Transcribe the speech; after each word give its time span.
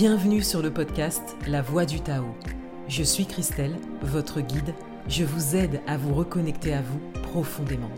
Bienvenue 0.00 0.42
sur 0.42 0.62
le 0.62 0.72
podcast 0.72 1.34
La 1.48 1.60
Voix 1.60 1.84
du 1.84 2.00
Tao. 2.00 2.26
Je 2.86 3.02
suis 3.02 3.26
Christelle, 3.26 3.74
votre 4.00 4.40
guide. 4.40 4.72
Je 5.08 5.24
vous 5.24 5.56
aide 5.56 5.80
à 5.88 5.96
vous 5.96 6.14
reconnecter 6.14 6.72
à 6.72 6.82
vous 6.82 7.00
profondément. 7.20 7.90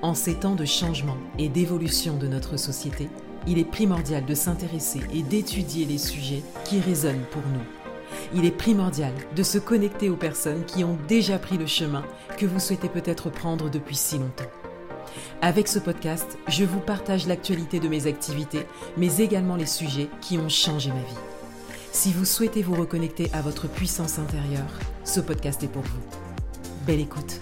En 0.00 0.14
ces 0.14 0.34
temps 0.34 0.54
de 0.54 0.64
changement 0.64 1.18
et 1.38 1.50
d'évolution 1.50 2.16
de 2.16 2.26
notre 2.26 2.56
société, 2.56 3.10
il 3.46 3.58
est 3.58 3.70
primordial 3.70 4.24
de 4.24 4.34
s'intéresser 4.34 5.02
et 5.12 5.22
d'étudier 5.22 5.84
les 5.84 5.98
sujets 5.98 6.42
qui 6.64 6.80
résonnent 6.80 7.26
pour 7.32 7.42
nous. 7.52 7.66
Il 8.34 8.46
est 8.46 8.56
primordial 8.56 9.12
de 9.36 9.42
se 9.42 9.58
connecter 9.58 10.08
aux 10.08 10.16
personnes 10.16 10.64
qui 10.64 10.84
ont 10.84 10.96
déjà 11.06 11.38
pris 11.38 11.58
le 11.58 11.66
chemin 11.66 12.06
que 12.38 12.46
vous 12.46 12.60
souhaitez 12.60 12.88
peut-être 12.88 13.28
prendre 13.28 13.68
depuis 13.68 13.96
si 13.96 14.16
longtemps. 14.16 14.50
Avec 15.42 15.68
ce 15.68 15.78
podcast, 15.78 16.38
je 16.48 16.64
vous 16.64 16.80
partage 16.80 17.26
l'actualité 17.26 17.80
de 17.80 17.88
mes 17.88 18.06
activités, 18.06 18.66
mais 18.96 19.18
également 19.18 19.56
les 19.56 19.66
sujets 19.66 20.08
qui 20.20 20.38
ont 20.38 20.48
changé 20.48 20.90
ma 20.90 20.96
vie. 20.96 21.20
Si 21.92 22.12
vous 22.12 22.24
souhaitez 22.24 22.62
vous 22.62 22.74
reconnecter 22.74 23.30
à 23.32 23.40
votre 23.40 23.68
puissance 23.68 24.18
intérieure, 24.18 24.80
ce 25.04 25.20
podcast 25.20 25.62
est 25.62 25.68
pour 25.68 25.82
vous. 25.82 26.02
Belle 26.86 27.00
écoute 27.00 27.40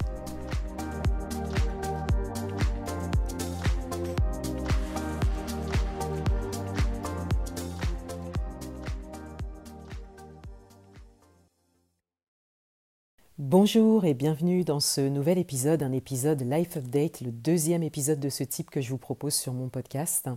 Bonjour 13.45 14.05
et 14.05 14.14
bienvenue 14.14 14.62
dans 14.62 14.78
ce 14.78 15.01
nouvel 15.01 15.37
épisode, 15.37 15.82
un 15.82 15.91
épisode 15.91 16.48
Life 16.48 16.77
Update, 16.77 17.20
le 17.23 17.32
deuxième 17.32 17.82
épisode 17.82 18.21
de 18.21 18.29
ce 18.29 18.45
type 18.45 18.71
que 18.71 18.80
je 18.80 18.88
vous 18.90 18.98
propose 18.98 19.35
sur 19.35 19.52
mon 19.52 19.68
podcast. 19.68 20.29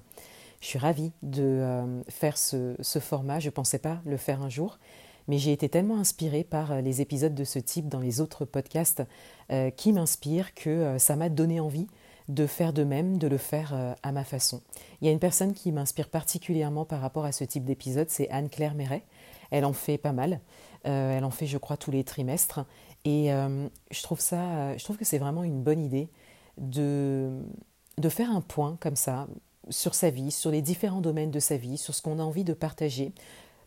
Je 0.59 0.65
suis 0.65 0.79
ravie 0.79 1.11
de 1.21 1.43
euh, 1.43 2.01
faire 2.09 2.35
ce, 2.35 2.75
format, 2.99 3.39
je 3.39 3.49
ne 3.49 3.51
pensais 3.51 3.77
pas 3.77 4.01
le 4.05 4.17
faire 4.17 4.41
un 4.41 4.49
jour, 4.49 4.79
mais 5.27 5.37
j'ai 5.37 5.51
été 5.51 5.69
tellement 5.69 5.99
inspirée 5.99 6.43
par 6.43 6.71
euh, 6.71 6.81
les 6.81 6.99
épisodes 6.99 7.35
de 7.35 7.43
ce 7.43 7.59
type 7.59 7.89
dans 7.89 7.99
les 7.99 8.21
autres 8.21 8.43
podcasts 8.43 9.03
euh, 9.51 9.69
qui 9.69 9.93
m'inspirent 9.93 10.55
que 10.55 10.97
ça 10.97 11.15
m'a 11.15 11.29
donné 11.29 11.59
envie 11.59 11.85
de 12.27 12.47
faire 12.47 12.73
de 12.73 12.83
même, 12.83 13.19
de 13.19 13.27
le 13.27 13.37
faire 13.37 13.95
à 14.01 14.11
ma 14.11 14.23
façon. 14.23 14.63
Il 14.99 15.05
y 15.05 15.11
a 15.11 15.13
une 15.13 15.19
personne 15.19 15.53
qui 15.53 15.71
m'inspire 15.71 16.09
particulièrement 16.09 16.83
par 16.83 17.01
rapport 17.01 17.25
à 17.25 17.31
ce 17.31 17.43
type 17.43 17.65
d'épisode, 17.65 18.09
c'est 18.09 18.27
Anne-Claire 18.31 18.73
Méret. 18.73 19.03
Elle 19.51 19.63
en 19.63 19.73
fait 19.73 19.99
pas 19.99 20.11
mal. 20.11 20.39
elle 20.85 21.23
en 21.23 21.29
fait, 21.29 21.45
je 21.45 21.59
crois, 21.59 21.77
tous 21.77 21.91
les 21.91 22.03
trimestres. 22.03 22.65
Et 23.05 23.31
euh, 23.31 23.69
je, 23.91 24.03
trouve 24.03 24.19
ça, 24.19 24.75
je 24.77 24.83
trouve 24.83 24.97
que 24.97 25.05
c'est 25.05 25.19
vraiment 25.19 25.43
une 25.43 25.61
bonne 25.61 25.79
idée 25.79 26.09
de, 26.57 27.39
de 27.97 28.09
faire 28.09 28.31
un 28.31 28.41
point 28.41 28.77
comme 28.79 28.95
ça 28.95 29.27
sur 29.69 29.95
sa 29.95 30.09
vie, 30.09 30.31
sur 30.31 30.51
les 30.51 30.61
différents 30.61 31.01
domaines 31.01 31.31
de 31.31 31.39
sa 31.39 31.57
vie, 31.57 31.77
sur 31.77 31.93
ce 31.93 32.01
qu'on 32.01 32.19
a 32.19 32.23
envie 32.23 32.43
de 32.43 32.53
partager, 32.53 33.13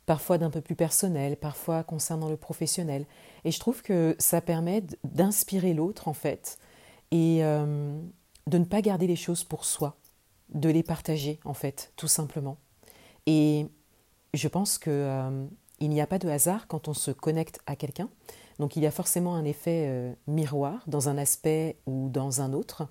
parfois 0.07 0.39
d'un 0.39 0.51
peu 0.51 0.61
plus 0.61 0.75
personnel, 0.75 1.37
parfois 1.37 1.83
concernant 1.85 2.29
le 2.29 2.37
professionnel. 2.37 3.07
Et 3.45 3.51
je 3.51 3.61
trouve 3.61 3.83
que 3.83 4.17
ça 4.19 4.41
permet 4.41 4.83
d'inspirer 5.05 5.75
l'autre 5.75 6.09
en 6.09 6.15
fait 6.15 6.59
et 7.11 7.45
euh, 7.45 8.01
de 8.47 8.59
ne 8.59 8.65
pas 8.65 8.81
garder 8.81 9.07
les 9.07 9.17
choses 9.17 9.45
pour 9.45 9.65
soi, 9.65 9.97
de 10.51 10.69
les 10.69 10.83
partager 10.83 11.41
en 11.45 11.55
fait, 11.55 11.93
tout 11.97 12.09
simplement. 12.09 12.59
Et 13.27 13.67
je 14.35 14.49
pense 14.49 14.79
que 14.79 14.91
euh, 14.91 15.47
il 15.81 15.91
n'y 15.91 16.01
a 16.01 16.07
pas 16.07 16.19
de 16.19 16.29
hasard 16.29 16.67
quand 16.67 16.89
on 16.89 16.95
se 16.95 17.11
connecte 17.11 17.61
à 17.67 17.77
quelqu'un. 17.77 18.09
Donc 18.59 18.77
il 18.77 18.83
y 18.83 18.87
a 18.87 18.91
forcément 18.91 19.35
un 19.35 19.45
effet 19.45 19.87
euh, 19.89 20.13
miroir 20.27 20.83
dans 20.87 21.09
un 21.09 21.19
aspect 21.19 21.77
ou 21.87 22.09
dans 22.09 22.41
un 22.41 22.53
autre. 22.53 22.89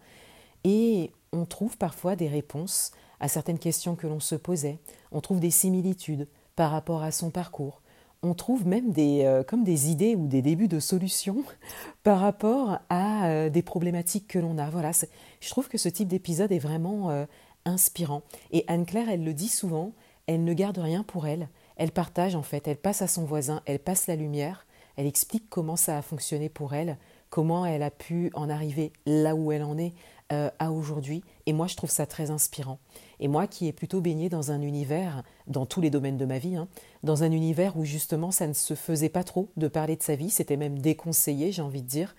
Et 0.64 1.12
on 1.34 1.46
trouve 1.46 1.78
parfois 1.78 2.16
des 2.16 2.28
réponses 2.28 2.92
à 3.20 3.28
certaines 3.28 3.59
questions 3.59 3.96
que 3.96 4.08
l'on 4.08 4.20
se 4.20 4.36
posait. 4.36 4.80
On 5.12 5.22
trouve 5.22 5.40
des 5.40 5.52
similitudes 5.52 6.28
par 6.56 6.72
rapport 6.72 7.03
à 7.03 7.12
son 7.12 7.30
parcours. 7.30 7.81
On 8.24 8.34
trouve 8.34 8.66
même 8.66 8.91
des, 8.91 9.24
euh, 9.25 9.44
comme 9.44 9.64
des 9.64 9.91
idées 9.91 10.16
ou 10.16 10.28
des 10.28 10.41
débuts 10.41 10.68
de 10.68 10.80
solutions 10.80 11.44
par 12.03 12.20
rapport 12.20 12.80
à 12.90 13.28
euh, 13.28 13.50
des 13.50 13.62
problématiques 13.62 14.28
que 14.28 14.40
l'on 14.40 14.58
a. 14.58 14.70
Voilà, 14.70 14.91
je 15.40 15.50
trouve 15.50 15.68
que 15.68 15.78
ce 15.78 15.90
type 15.90 16.08
d'épisode 16.08 16.52
est 16.52 16.59
vraiment 16.59 17.25
inspirant. 17.66 18.24
Et 18.52 18.64
Anne-Claire, 18.68 19.09
elle 19.09 19.24
le 19.24 19.34
dit 19.34 19.50
souvent, 19.50 19.91
elle 20.25 20.44
ne 20.44 20.53
garde 20.53 20.78
rien 20.78 21.03
pour 21.03 21.28
elle. 21.28 21.50
Elle 21.75 21.91
partage 21.91 22.36
en 22.36 22.41
fait, 22.41 22.68
elle 22.68 22.78
passe 22.78 23.02
à 23.02 23.08
son 23.08 23.25
voisin, 23.25 23.62
elle 23.66 23.80
passe 23.80 24.08
la 24.08 24.16
lumière 24.16 24.66
elle 24.97 25.06
explique 25.06 25.50
comment 25.50 25.75
ça 25.75 25.97
a 25.97 26.02
fonctionné 26.02 26.50
pour 26.50 26.74
elle, 26.74 26.97
comment 27.30 27.66
elle 27.66 27.84
a 27.84 27.91
pu 27.91 28.31
en 28.34 28.50
arriver 28.50 28.91
là 29.06 29.35
où 29.35 29.52
elle 29.52 29.63
en 29.63 29.78
est 29.78 29.94
euh, 30.34 30.50
à 30.59 30.72
aujourd'hui. 30.72 31.24
Et 31.46 31.53
moi, 31.53 31.68
je 31.68 31.75
trouve 31.78 31.90
ça 31.90 32.06
très 32.06 32.31
inspirant. 32.31 32.80
Et 33.22 33.30
moi 33.30 33.47
qui 33.47 33.68
ai 33.68 33.72
plutôt 33.72 34.02
baigné 34.02 34.28
dans 34.28 34.52
un 34.52 34.62
univers, 34.62 35.24
dans 35.47 35.66
tous 35.66 35.80
les 35.80 35.90
domaines 35.90 36.18
de 36.18 36.25
ma 36.25 36.38
vie, 36.38 36.58
hein, 36.58 36.68
dans 37.03 37.24
un 37.24 37.31
univers 37.31 37.78
où 37.78 37.85
justement 37.85 38.31
ça 38.31 38.46
ne 38.46 38.53
se 38.53 38.74
faisait 38.74 39.08
pas 39.08 39.24
trop 39.24 39.50
de 39.56 39.69
parler 39.69 39.96
de 39.96 40.03
sa 40.03 40.16
vie, 40.16 40.30
c'était 40.30 40.58
même 40.58 40.80
déconseillé, 40.80 41.53
j'ai 41.53 41.62
envie 41.62 41.81
de 41.81 41.88
dire. 41.88 42.16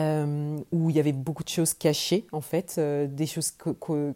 Euh, 0.00 0.58
où 0.72 0.90
il 0.90 0.96
y 0.96 0.98
avait 0.98 1.12
beaucoup 1.12 1.44
de 1.44 1.48
choses 1.48 1.72
cachées, 1.72 2.26
en 2.32 2.40
fait, 2.40 2.74
euh, 2.78 3.06
des 3.06 3.26
choses 3.26 3.52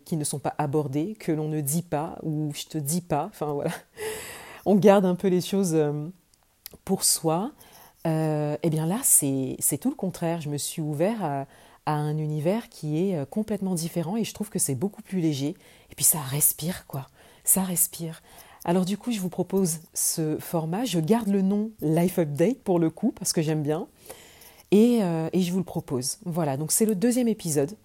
qui 0.04 0.16
ne 0.16 0.24
sont 0.24 0.40
pas 0.40 0.54
abordées, 0.58 1.14
que 1.20 1.30
l'on 1.30 1.46
ne 1.46 1.60
dit 1.60 1.82
pas, 1.82 2.18
ou 2.24 2.50
je 2.52 2.64
te 2.64 2.78
dis 2.78 3.00
pas, 3.00 3.26
enfin 3.26 3.52
voilà. 3.52 3.70
On 4.66 4.74
garde 4.74 5.04
un 5.04 5.14
peu 5.14 5.28
les 5.28 5.40
choses 5.40 5.78
pour 6.84 7.04
soi. 7.04 7.52
Euh, 8.08 8.56
eh 8.62 8.70
bien 8.70 8.86
là, 8.86 9.00
c'est 9.02 9.78
tout 9.78 9.90
le 9.90 9.94
contraire. 9.94 10.40
Je 10.40 10.48
me 10.48 10.58
suis 10.58 10.82
ouvert 10.82 11.24
à, 11.24 11.46
un 11.86 12.18
univers 12.18 12.68
qui 12.68 13.02
est 13.02 13.16
euh, 13.16 13.24
complètement 13.24 13.74
différent 13.74 14.16
et 14.18 14.24
je 14.24 14.34
trouve 14.34 14.50
que 14.50 14.58
c'est 14.58 14.74
beaucoup 14.74 15.00
plus 15.00 15.20
léger. 15.20 15.56
Et 15.90 15.94
puis 15.94 16.04
ça 16.04 16.20
respire, 16.20 16.86
quoi. 16.86 17.06
Ça 17.44 17.62
respire. 17.62 18.22
Alors 18.64 18.84
du 18.84 18.98
coup, 18.98 19.10
je 19.10 19.20
vous 19.20 19.30
propose 19.30 19.78
ce 19.94 20.38
format. 20.38 20.84
Je 20.84 21.00
garde 21.00 21.28
le 21.28 21.40
nom 21.40 21.70
Life 21.80 22.18
Update 22.18 22.62
pour 22.62 22.78
le 22.78 22.90
coup, 22.90 23.12
parce 23.12 23.32
que 23.32 23.40
j'aime 23.40 23.62
bien. 23.62 23.86
Et, 24.70 25.02
euh, 25.02 25.30
je 25.32 25.50
vous 25.50 25.58
le 25.58 25.64
propose. 25.64 26.18
Voilà, 26.26 26.58
donc 26.58 26.72
c'est 26.72 26.84
le 26.84 26.94
deuxième 26.94 27.28
épisode 27.28 27.76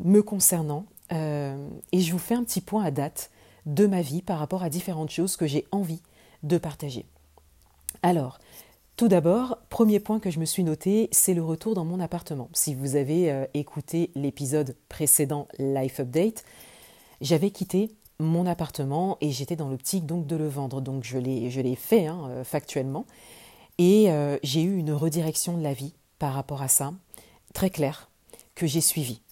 me 0.00 0.22
concernant. 0.22 0.84
et 1.10 2.00
je 2.00 2.12
vous 2.12 2.18
fais 2.18 2.34
un 2.34 2.44
petit 2.44 2.60
point 2.60 2.84
à 2.84 2.90
date 2.90 3.30
de 3.64 3.86
ma 3.86 4.02
vie 4.02 4.20
par 4.20 4.38
rapport 4.38 4.62
à 4.62 4.68
différentes 4.68 5.10
choses 5.10 5.36
que 5.36 5.46
j'ai 5.46 5.66
envie 5.72 6.02
de 6.42 6.58
partager. 6.58 7.06
Alors, 8.02 8.38
tout 8.98 9.06
d'abord, 9.06 9.58
premier 9.70 10.00
point 10.00 10.18
que 10.18 10.28
je 10.28 10.40
me 10.40 10.44
suis 10.44 10.64
noté, 10.64 11.08
c'est 11.12 11.32
le 11.32 11.44
retour 11.44 11.74
dans 11.74 11.84
mon 11.84 12.00
appartement. 12.00 12.50
Si 12.52 12.74
vous 12.74 12.96
avez 12.96 13.30
euh, 13.30 13.46
écouté 13.54 14.10
l'épisode 14.16 14.74
précédent 14.88 15.46
Life 15.60 16.00
Update, 16.00 16.42
j'avais 17.20 17.52
quitté 17.52 17.92
mon 18.18 18.44
appartement 18.44 19.16
et 19.20 19.30
j'étais 19.30 19.54
dans 19.54 19.68
l'optique 19.68 20.04
donc 20.04 20.26
de 20.26 20.34
le 20.34 20.48
vendre. 20.48 20.80
Donc 20.80 21.04
je 21.04 21.16
l'ai 21.16 21.76
fait 21.76 22.06
hein, 22.06 22.26
euh, 22.28 22.42
factuellement. 22.42 23.06
Et 23.78 24.10
euh, 24.10 24.36
j'ai 24.42 24.62
eu 24.62 24.76
une 24.76 24.90
redirection 24.90 25.56
de 25.56 25.62
la 25.62 25.74
vie 25.74 25.94
par 26.18 26.32
rapport 26.32 26.62
à 26.62 26.68
ça, 26.68 26.92
très 27.54 27.70
claire, 27.70 28.10
que 28.56 28.66
j'ai 28.66 28.80
suivie. 28.80 29.22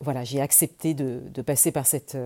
Voilà, 0.00 0.24
j'ai 0.24 0.40
accepté 0.40 0.94
de, 0.94 1.20
de, 1.34 1.42
passer 1.42 1.70
par 1.70 1.86
cette 1.86 2.16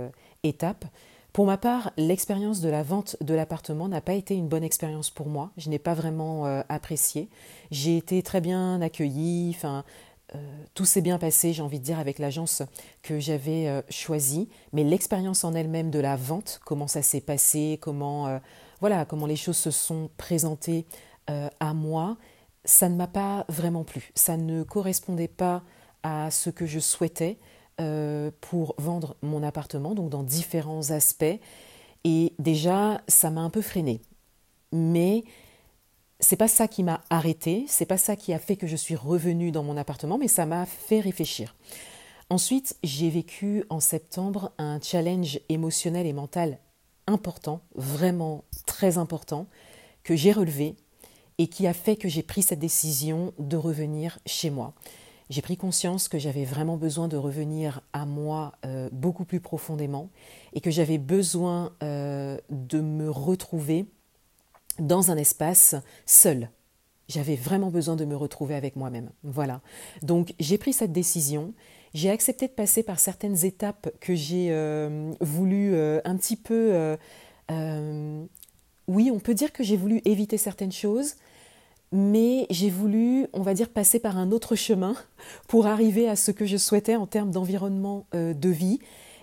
étape 0.44 0.84
pour 1.32 1.46
ma 1.46 1.56
part, 1.56 1.92
l'expérience 1.96 2.60
de 2.60 2.68
la 2.68 2.82
vente 2.82 3.16
de 3.20 3.34
l'appartement 3.34 3.88
n'a 3.88 4.00
pas 4.00 4.14
été 4.14 4.34
une 4.34 4.48
bonne 4.48 4.64
expérience 4.64 5.10
pour 5.10 5.28
moi. 5.28 5.52
Je 5.56 5.68
n'ai 5.68 5.78
pas 5.78 5.94
vraiment 5.94 6.46
euh, 6.46 6.62
apprécié. 6.68 7.28
J'ai 7.70 7.96
été 7.96 8.22
très 8.22 8.40
bien 8.40 8.80
accueillie. 8.80 9.56
Euh, 9.64 10.38
tout 10.74 10.84
s'est 10.84 11.02
bien 11.02 11.18
passé, 11.18 11.52
j'ai 11.52 11.62
envie 11.62 11.78
de 11.78 11.84
dire, 11.84 12.00
avec 12.00 12.18
l'agence 12.18 12.62
que 13.02 13.20
j'avais 13.20 13.68
euh, 13.68 13.82
choisie. 13.90 14.48
Mais 14.72 14.82
l'expérience 14.82 15.44
en 15.44 15.54
elle-même 15.54 15.90
de 15.90 16.00
la 16.00 16.16
vente, 16.16 16.60
comment 16.64 16.88
ça 16.88 17.02
s'est 17.02 17.20
passé, 17.20 17.78
comment, 17.80 18.40
voilà, 18.80 19.04
comment 19.04 19.26
les 19.26 19.36
choses 19.36 19.56
se 19.56 19.70
sont 19.70 20.10
présentées 20.16 20.84
à 21.28 21.74
moi, 21.74 22.16
ça 22.64 22.88
ne 22.88 22.96
m'a 22.96 23.06
pas 23.06 23.44
vraiment 23.48 23.84
plu. 23.84 24.10
Ça 24.16 24.36
ne 24.36 24.64
correspondait 24.64 25.28
pas 25.28 25.62
à 26.02 26.32
ce 26.32 26.50
que 26.50 26.66
je 26.66 26.80
souhaitais. 26.80 27.38
Euh, 27.80 28.30
pour 28.42 28.74
vendre 28.76 29.16
mon 29.22 29.42
appartement, 29.42 29.94
donc 29.94 30.10
dans 30.10 30.22
différents 30.22 30.90
aspects. 30.90 31.40
Et 32.04 32.34
déjà, 32.38 33.00
ça 33.08 33.30
m'a 33.30 33.40
un 33.40 33.48
peu 33.48 33.62
freiné. 33.62 34.02
Mais 34.70 35.24
c'est 36.18 36.36
pas 36.36 36.48
ça 36.48 36.68
qui 36.68 36.82
m'a 36.82 37.00
arrêté, 37.08 37.64
c'est 37.68 37.86
pas 37.86 37.96
ça 37.96 38.16
qui 38.16 38.34
a 38.34 38.38
fait 38.38 38.56
que 38.56 38.66
je 38.66 38.76
suis 38.76 38.96
revenue 38.96 39.50
dans 39.50 39.62
mon 39.62 39.78
appartement, 39.78 40.18
mais 40.18 40.28
ça 40.28 40.44
m'a 40.44 40.66
fait 40.66 41.00
réfléchir. 41.00 41.56
Ensuite, 42.28 42.76
j'ai 42.84 43.08
vécu 43.08 43.64
en 43.70 43.80
septembre 43.80 44.52
un 44.58 44.78
challenge 44.82 45.40
émotionnel 45.48 46.06
et 46.06 46.12
mental 46.12 46.58
important, 47.06 47.62
vraiment 47.76 48.44
très 48.66 48.98
important, 48.98 49.46
que 50.04 50.16
j'ai 50.16 50.32
relevé 50.32 50.76
et 51.38 51.46
qui 51.46 51.66
a 51.66 51.72
fait 51.72 51.96
que 51.96 52.08
j'ai 52.08 52.22
pris 52.22 52.42
cette 52.42 52.58
décision 52.58 53.32
de 53.38 53.56
revenir 53.56 54.18
chez 54.26 54.50
moi 54.50 54.74
j'ai 55.30 55.42
pris 55.42 55.56
conscience 55.56 56.08
que 56.08 56.18
j'avais 56.18 56.44
vraiment 56.44 56.76
besoin 56.76 57.08
de 57.08 57.16
revenir 57.16 57.80
à 57.92 58.04
moi 58.04 58.52
euh, 58.66 58.88
beaucoup 58.92 59.24
plus 59.24 59.40
profondément 59.40 60.10
et 60.52 60.60
que 60.60 60.70
j'avais 60.70 60.98
besoin 60.98 61.72
euh, 61.82 62.36
de 62.50 62.80
me 62.80 63.08
retrouver 63.08 63.86
dans 64.80 65.10
un 65.12 65.16
espace 65.16 65.76
seul. 66.04 66.50
J'avais 67.08 67.36
vraiment 67.36 67.70
besoin 67.70 67.96
de 67.96 68.04
me 68.04 68.16
retrouver 68.16 68.56
avec 68.56 68.74
moi-même. 68.74 69.10
Voilà. 69.22 69.60
Donc 70.02 70.34
j'ai 70.40 70.58
pris 70.58 70.72
cette 70.72 70.92
décision. 70.92 71.54
J'ai 71.94 72.10
accepté 72.10 72.46
de 72.46 72.52
passer 72.52 72.82
par 72.82 72.98
certaines 72.98 73.44
étapes 73.44 73.90
que 74.00 74.14
j'ai 74.14 74.48
euh, 74.50 75.12
voulu 75.20 75.76
un 75.76 76.16
petit 76.16 76.36
peu 76.36 76.96
oui, 78.90 79.10
on 79.12 79.20
peut 79.20 79.34
dire 79.34 79.52
que 79.52 79.62
j'ai 79.62 79.76
voulu 79.76 80.02
éviter 80.04 80.36
certaines 80.36 80.72
choses, 80.72 81.14
mais 81.92 82.46
j'ai 82.50 82.70
voulu, 82.70 83.26
on 83.32 83.42
va 83.42 83.54
dire, 83.54 83.68
passer 83.68 83.98
par 83.98 84.16
un 84.16 84.30
autre 84.30 84.54
chemin 84.54 84.94
pour 85.48 85.66
arriver 85.66 86.08
à 86.08 86.16
ce 86.16 86.30
que 86.30 86.46
je 86.46 86.56
souhaitais 86.56 86.96
en 86.96 87.06
termes 87.06 87.30
d'environnement 87.30 88.06
euh, 88.14 88.34
de 88.34 88.48
vie. 88.48 88.78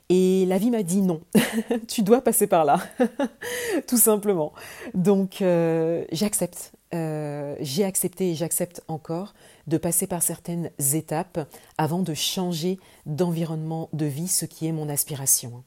Et 0.10 0.46
la 0.46 0.58
vie 0.58 0.72
m'a 0.72 0.84
dit 0.84 1.02
non, 1.02 1.22
tu 1.88 2.02
dois 2.02 2.22
passer 2.22 2.48
par 2.48 2.64
là, 2.64 2.80
tout 3.88 3.98
simplement. 3.98 4.54
Donc 4.94 5.42
euh, 5.42 6.06
j'accepte, 6.12 6.72
euh, 6.94 7.56
j'ai 7.60 7.84
accepté 7.84 8.32
et 8.32 8.36
j'accepte 8.36 8.82
encore 8.88 9.34
de 9.68 9.78
passer 9.78 10.08
par 10.08 10.24
certaines 10.24 10.72
étapes 10.94 11.40
avant 11.78 12.04
de 12.04 12.14
changer 12.14 12.80
d'environnement 13.06 13.90
de 13.92 14.06
vie, 14.06 14.30
ce 14.30 14.46
qui 14.46 14.68
est 14.68 14.72
mon 14.72 14.88
aspiration. 14.88 15.64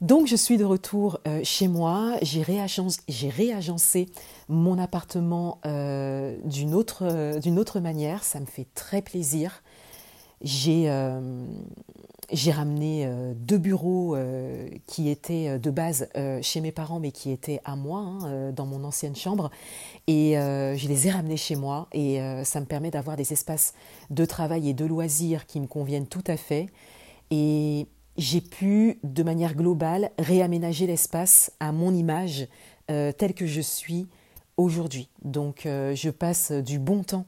Donc 0.00 0.28
je 0.28 0.36
suis 0.36 0.58
de 0.58 0.64
retour 0.64 1.18
euh, 1.26 1.40
chez 1.42 1.66
moi, 1.66 2.14
j'ai 2.22 2.42
réagencé, 2.42 4.06
mon 4.48 4.78
appartement 4.78 5.58
euh, 5.66 6.36
d'une 6.44 6.72
autre, 6.72 7.02
euh, 7.02 7.56
autre, 7.56 7.80
manière, 7.80 8.22
ça 8.22 8.38
me 8.38 8.46
fait 8.46 8.68
très 8.74 9.02
plaisir. 9.02 9.62
J'ai 10.40 10.88
ramené 12.52 13.10
deux 13.34 13.58
bureaux 13.58 14.16
qui 14.86 15.08
étaient 15.08 15.58
de 15.58 15.70
base 15.72 16.08
chez 16.42 16.60
mes 16.60 16.70
parents 16.70 17.00
mais 17.00 17.10
qui 17.10 17.32
étaient 17.32 17.60
à 17.64 17.74
moi 17.74 17.98
hein, 17.98 18.52
dans 18.52 18.64
mon 18.64 18.84
ancienne 18.84 19.16
chambre 19.16 19.50
et 20.06 20.34
je 20.34 20.86
les 20.86 21.08
ai 21.08 21.10
ramenés 21.10 21.36
chez 21.36 21.56
moi 21.56 21.88
et 21.92 22.20
ça 22.44 22.60
me 22.60 22.66
permet 22.66 22.92
d'avoir 22.92 23.16
des 23.16 23.32
espaces 23.32 23.74
de 24.10 24.24
travail 24.24 24.68
et 24.68 24.74
de 24.74 24.84
loisirs 24.84 25.44
qui 25.44 25.58
me 25.58 25.66
conviennent 25.66 26.06
tout 26.06 26.24
à 26.28 26.36
fait. 26.36 26.66
Et 27.32 27.88
j'ai 28.18 28.40
pu, 28.40 28.98
de 29.04 29.22
manière 29.22 29.54
globale, 29.54 30.10
réaménager 30.18 30.86
l'espace 30.86 31.52
à 31.60 31.70
mon 31.70 31.94
image 31.94 32.48
euh, 32.90 33.12
telle 33.12 33.32
que 33.32 33.46
je 33.46 33.60
suis 33.60 34.08
aujourd'hui. 34.56 35.08
Donc 35.22 35.64
euh, 35.64 35.94
je 35.94 36.10
passe 36.10 36.50
du 36.50 36.80
bon 36.80 37.04
temps 37.04 37.26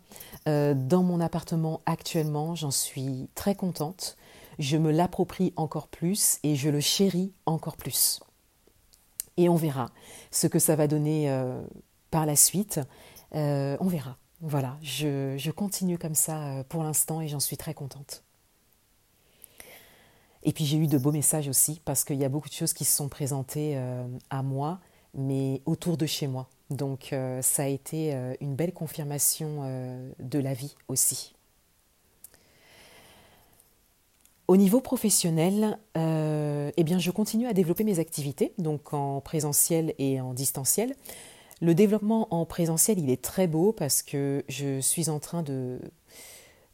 euh, 0.49 0.75
dans 0.75 1.05
mon 1.05 1.21
appartement 1.21 1.81
actuellement, 1.87 2.57
j'en 2.57 2.73
suis 2.73 3.29
très 3.37 3.55
contente, 3.55 4.17
je 4.59 4.77
me 4.77 4.91
l'approprie 4.91 5.53
encore 5.55 5.87
plus 5.87 6.41
et 6.43 6.57
je 6.57 6.69
le 6.69 6.81
chéris 6.81 7.33
encore 7.47 7.77
plus. 7.77 8.21
Et 9.37 9.49
on 9.49 9.55
verra 9.55 9.91
ce 10.33 10.49
que 10.49 10.59
ça 10.59 10.75
va 10.75 10.89
donner 10.89 11.33
par 12.11 12.27
la 12.27 12.37
suite, 12.37 12.79
on 13.33 13.87
verra. 13.87 14.19
Voilà, 14.43 14.77
je 14.83 15.51
continue 15.51 15.97
comme 15.97 16.15
ça 16.15 16.63
pour 16.69 16.83
l'instant 16.83 17.23
et 17.23 17.29
j'en 17.29 17.41
suis 17.41 17.57
très 17.57 17.73
contente. 17.73 18.23
Et 20.43 20.53
puis 20.53 20.65
j'ai 20.65 20.79
eu 20.79 20.87
de 20.87 20.99
beaux 20.99 21.13
messages 21.13 21.49
aussi, 21.49 21.81
parce 21.85 22.05
qu'il 22.05 22.17
y 22.17 22.25
a 22.25 22.29
beaucoup 22.29 22.49
de 22.49 22.55
choses 22.55 22.73
qui 22.73 22.85
se 22.85 22.97
sont 22.97 23.09
présentées 23.09 23.73
euh, 23.77 24.07
à 24.31 24.43
moi, 24.43 24.81
mais 25.15 25.61
autour 25.67 25.97
de 25.97 26.07
chez 26.07 26.27
moi. 26.27 26.49
Donc 26.71 27.13
euh, 27.13 27.43
ça 27.43 27.65
a 27.65 27.67
été 27.67 28.15
euh, 28.15 28.35
une 28.41 28.55
belle 28.55 28.73
confirmation 28.73 29.63
de 30.19 30.39
la 30.39 30.55
vie 30.55 30.77
aussi. 30.89 31.35
Au 34.49 34.57
niveau 34.57 34.81
professionnel, 34.81 35.79
eh 35.95 36.85
bien, 36.85 36.99
je 36.99 37.13
continue 37.13 37.47
à 37.47 37.53
développer 37.53 37.85
mes 37.85 38.01
activités, 38.01 38.53
donc 38.59 38.93
en 38.93 39.21
présentiel 39.21 39.95
et 39.99 40.21
en 40.21 40.35
distanciel. 40.35 40.97
Le 41.61 41.73
développement 41.75 42.27
en 42.35 42.47
présentiel, 42.47 42.99
il 42.99 43.11
est 43.11 43.23
très 43.23 43.47
beau 43.47 43.73
parce 43.73 44.03
que 44.03 44.45
je 44.49 44.81
suis 44.81 45.09
en 45.09 45.21
train 45.21 45.45
de 45.45 45.79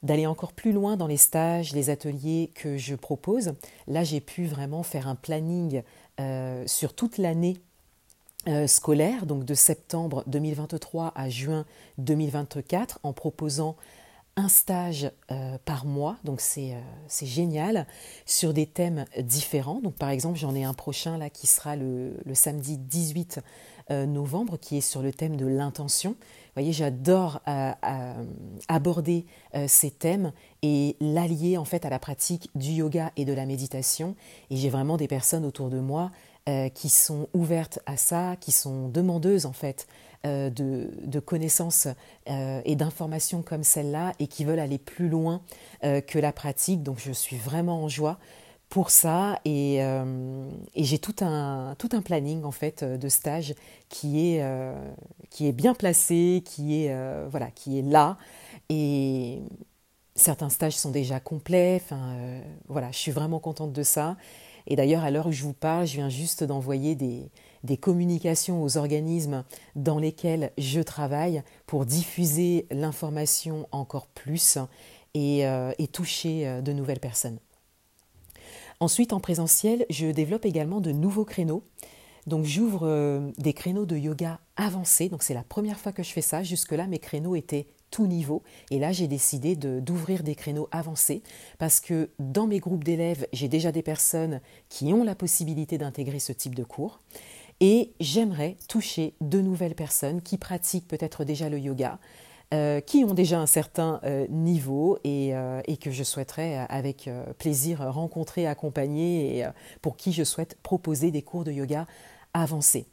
d'aller 0.03 0.27
encore 0.27 0.53
plus 0.53 0.73
loin 0.73 0.97
dans 0.97 1.07
les 1.07 1.17
stages, 1.17 1.73
les 1.73 1.91
ateliers 1.91 2.51
que 2.55 2.77
je 2.77 2.95
propose. 2.95 3.53
Là, 3.87 4.05
j'ai 4.05 4.21
pu 4.21 4.47
vraiment 4.47 4.83
faire 4.83 5.09
un 5.09 5.15
planning 5.15 5.83
euh, 6.21 6.65
sur 6.67 6.95
toute 6.95 7.19
l'année 7.19 7.57
euh, 8.49 8.67
scolaire, 8.69 9.27
donc 9.27 9.45
de 9.45 9.55
septembre 9.55 10.23
2023 10.29 11.13
à 11.17 11.29
juin 11.29 11.65
2024, 11.99 13.01
en 13.03 13.13
proposant 13.13 13.77
un 14.37 14.49
stage 14.49 15.11
euh, 15.31 15.57
par 15.65 15.87
mois, 15.87 16.17
donc 16.25 16.41
c'est 16.41 16.77
génial, 17.23 17.87
sur 18.27 18.53
des 18.53 18.67
thèmes 18.67 19.07
différents. 19.19 19.81
Donc 19.81 19.97
par 19.97 20.11
exemple, 20.11 20.39
j'en 20.39 20.55
ai 20.55 20.65
un 20.65 20.75
prochain 20.75 21.17
là 21.19 21.31
qui 21.31 21.47
sera 21.47 21.77
le, 21.77 22.15
le 22.25 22.35
samedi 22.35 22.79
18 22.79 23.41
novembre, 23.89 24.59
qui 24.59 24.79
est 24.79 24.81
sur 24.81 25.01
le 25.01 25.13
thème 25.13 25.37
de 25.37 25.47
l'intention 25.47 26.17
voyez, 26.57 26.73
j'adore 26.73 27.41
euh, 27.47 27.73
euh, 27.85 28.25
aborder 28.69 29.27
euh, 29.55 29.67
ces 29.69 29.91
thèmes 29.91 30.33
et 30.63 30.97
l'allier 31.01 31.59
en 31.59 31.65
fait 31.65 31.85
à 31.85 31.91
la 31.91 31.99
pratique 31.99 32.51
du 32.55 32.71
yoga 32.71 33.13
et 33.17 33.25
de 33.25 33.33
la 33.33 33.47
méditation. 33.47 34.17
Et 34.51 34.57
j'ai 34.57 34.71
vraiment 34.71 34.97
des 34.97 35.07
personnes 35.07 35.45
autour 35.45 35.69
de 35.69 35.79
moi 35.79 36.11
qui 36.75 36.89
sont 36.89 37.29
ouvertes 37.35 37.81
à 37.87 37.97
ça, 37.97 38.37
qui 38.41 38.53
sont 38.53 38.89
demandeuses 38.89 39.47
en 39.47 39.53
fait 39.53 39.89
de, 40.25 40.51
de, 41.03 41.21
connaissances 41.21 41.89
et 42.27 42.77
d'informations 42.77 43.43
comme 43.43 43.65
celle-là 43.65 44.13
et 44.21 44.29
qui 44.29 44.45
veulent 44.45 44.61
aller 44.61 44.79
plus 44.79 45.09
loin 45.09 45.43
que 45.83 46.19
la 46.19 46.33
pratique. 46.33 46.85
Donc 46.85 47.01
je 47.05 47.11
suis 47.11 47.37
vraiment 47.37 47.83
en 47.83 47.89
joie 47.89 48.19
pour 48.69 48.91
ça 48.91 49.41
et, 49.45 49.83
euh, 49.83 50.49
j'ai 50.75 50.99
tout 50.99 51.15
un, 51.21 51.77
planning 52.05 52.45
en 52.45 52.51
fait 52.51 52.83
euh, 52.83 52.99
de 52.99 53.09
stage 53.09 53.55
qui 53.89 54.35
est, 54.35 54.43
euh, 54.43 54.75
qui 55.31 55.47
est 55.47 55.53
bien 55.53 55.75
placé, 55.75 56.43
qui 56.45 56.85
est, 56.85 56.95
voilà, 57.29 57.51
qui 57.51 57.79
est 57.79 57.83
là 57.83 58.17
et 58.69 59.41
certains 60.15 60.49
stages 60.49 60.77
sont 60.77 60.91
déjà 60.91 61.21
complets. 61.21 61.81
Enfin, 61.83 62.17
voilà, 62.69 62.91
je 62.91 62.97
suis 62.97 63.13
vraiment 63.13 63.39
contente 63.39 63.73
de 63.73 63.83
ça. 63.83 64.17
Et 64.67 64.77
d'ailleurs, 64.77 65.05
à 65.05 65.11
l'heure 65.11 65.27
où 65.27 65.33
je 65.33 65.43
vous 65.43 65.53
parle, 65.53 65.87
je 65.87 65.95
viens 65.95 66.09
juste 66.09 66.45
d'envoyer 66.45 66.95
des, 66.95 67.31
communications 67.81 68.63
aux 68.63 68.77
organismes 68.77 69.45
dans 69.75 69.99
lesquels 69.99 70.53
je 70.59 70.81
travaille 70.81 71.43
pour 71.67 71.85
diffuser 71.85 72.67
l'information 72.71 73.67
encore 73.73 74.07
plus 74.07 74.59
et, 75.15 75.41
et 75.79 75.89
toucher 75.89 76.61
de 76.63 76.73
nouvelles 76.73 77.01
personnes. 77.01 77.39
Ensuite, 78.79 79.13
en 79.13 79.21
présentiel, 79.21 79.87
je 79.89 80.07
développe 80.07 80.45
également 80.45 80.81
de 80.81 80.93
nouveaux 80.93 81.25
créneaux. 81.25 81.63
Donc 82.27 82.45
j'ouvre 82.45 82.87
euh, 82.87 83.31
des 83.39 83.53
créneaux 83.53 83.87
de 83.87 83.97
yoga 83.97 84.41
avancés. 84.57 85.09
Donc 85.09 85.23
c'est 85.23 85.35
la 85.35 85.45
première 85.45 85.79
fois 85.79 85.93
que 85.93 86.03
je 86.03 86.11
fais 86.11 86.21
ça. 86.21 86.43
Jusque-là, 86.43 86.87
mes 86.87 86.99
créneaux 86.99 87.37
étaient 87.37 87.69
tout 87.91 88.07
niveau. 88.07 88.43
Et 88.71 88.79
là, 88.79 88.93
j'ai 88.93 89.09
décidé 89.09 89.57
d'ouvrir 89.57 90.23
des 90.23 90.35
créneaux 90.35 90.69
avancés 90.71 91.23
parce 91.59 91.81
que 91.81 92.11
dans 92.19 92.47
mes 92.47 92.59
groupes 92.59 92.85
d'élèves, 92.85 93.27
j'ai 93.33 93.49
déjà 93.49 93.73
des 93.73 93.83
personnes 93.83 94.41
qui 94.69 94.93
ont 94.93 95.05
la 95.05 95.15
possibilité 95.15 95.79
d'intégrer 95.79 96.19
ce 96.19 96.33
type 96.33 96.55
de 96.55 96.65
cours. 96.65 97.01
Et 97.61 97.93
j'aimerais 98.01 98.57
toucher 98.69 99.15
de 99.21 99.41
nouvelles 99.41 99.75
personnes 99.75 100.21
qui 100.21 100.37
pratiquent 100.37 100.89
peut-être 100.89 101.25
déjà 101.25 101.49
le 101.49 101.59
yoga, 101.59 101.99
euh, 102.55 102.81
qui 102.81 103.03
ont 103.05 103.15
déjà 103.15 103.41
un 103.41 103.47
certain 103.47 104.01
euh, 104.05 104.27
niveau 104.29 104.99
et, 105.05 105.35
euh, 105.35 105.63
et, 105.67 105.79
que 105.79 105.91
je 105.91 106.05
souhaiterais 106.05 106.67
avec 106.69 107.09
plaisir 107.39 107.81
rencontrer, 107.93 108.47
accompagner 108.47 109.39
et 109.39 109.47
pour 109.81 109.97
qui 109.97 110.13
je 110.13 110.23
souhaite 110.23 110.59
proposer 110.63 111.11
des 111.11 111.23
cours 111.23 111.45
de 111.45 111.53
yoga 111.53 111.87
avancés. 112.35 112.87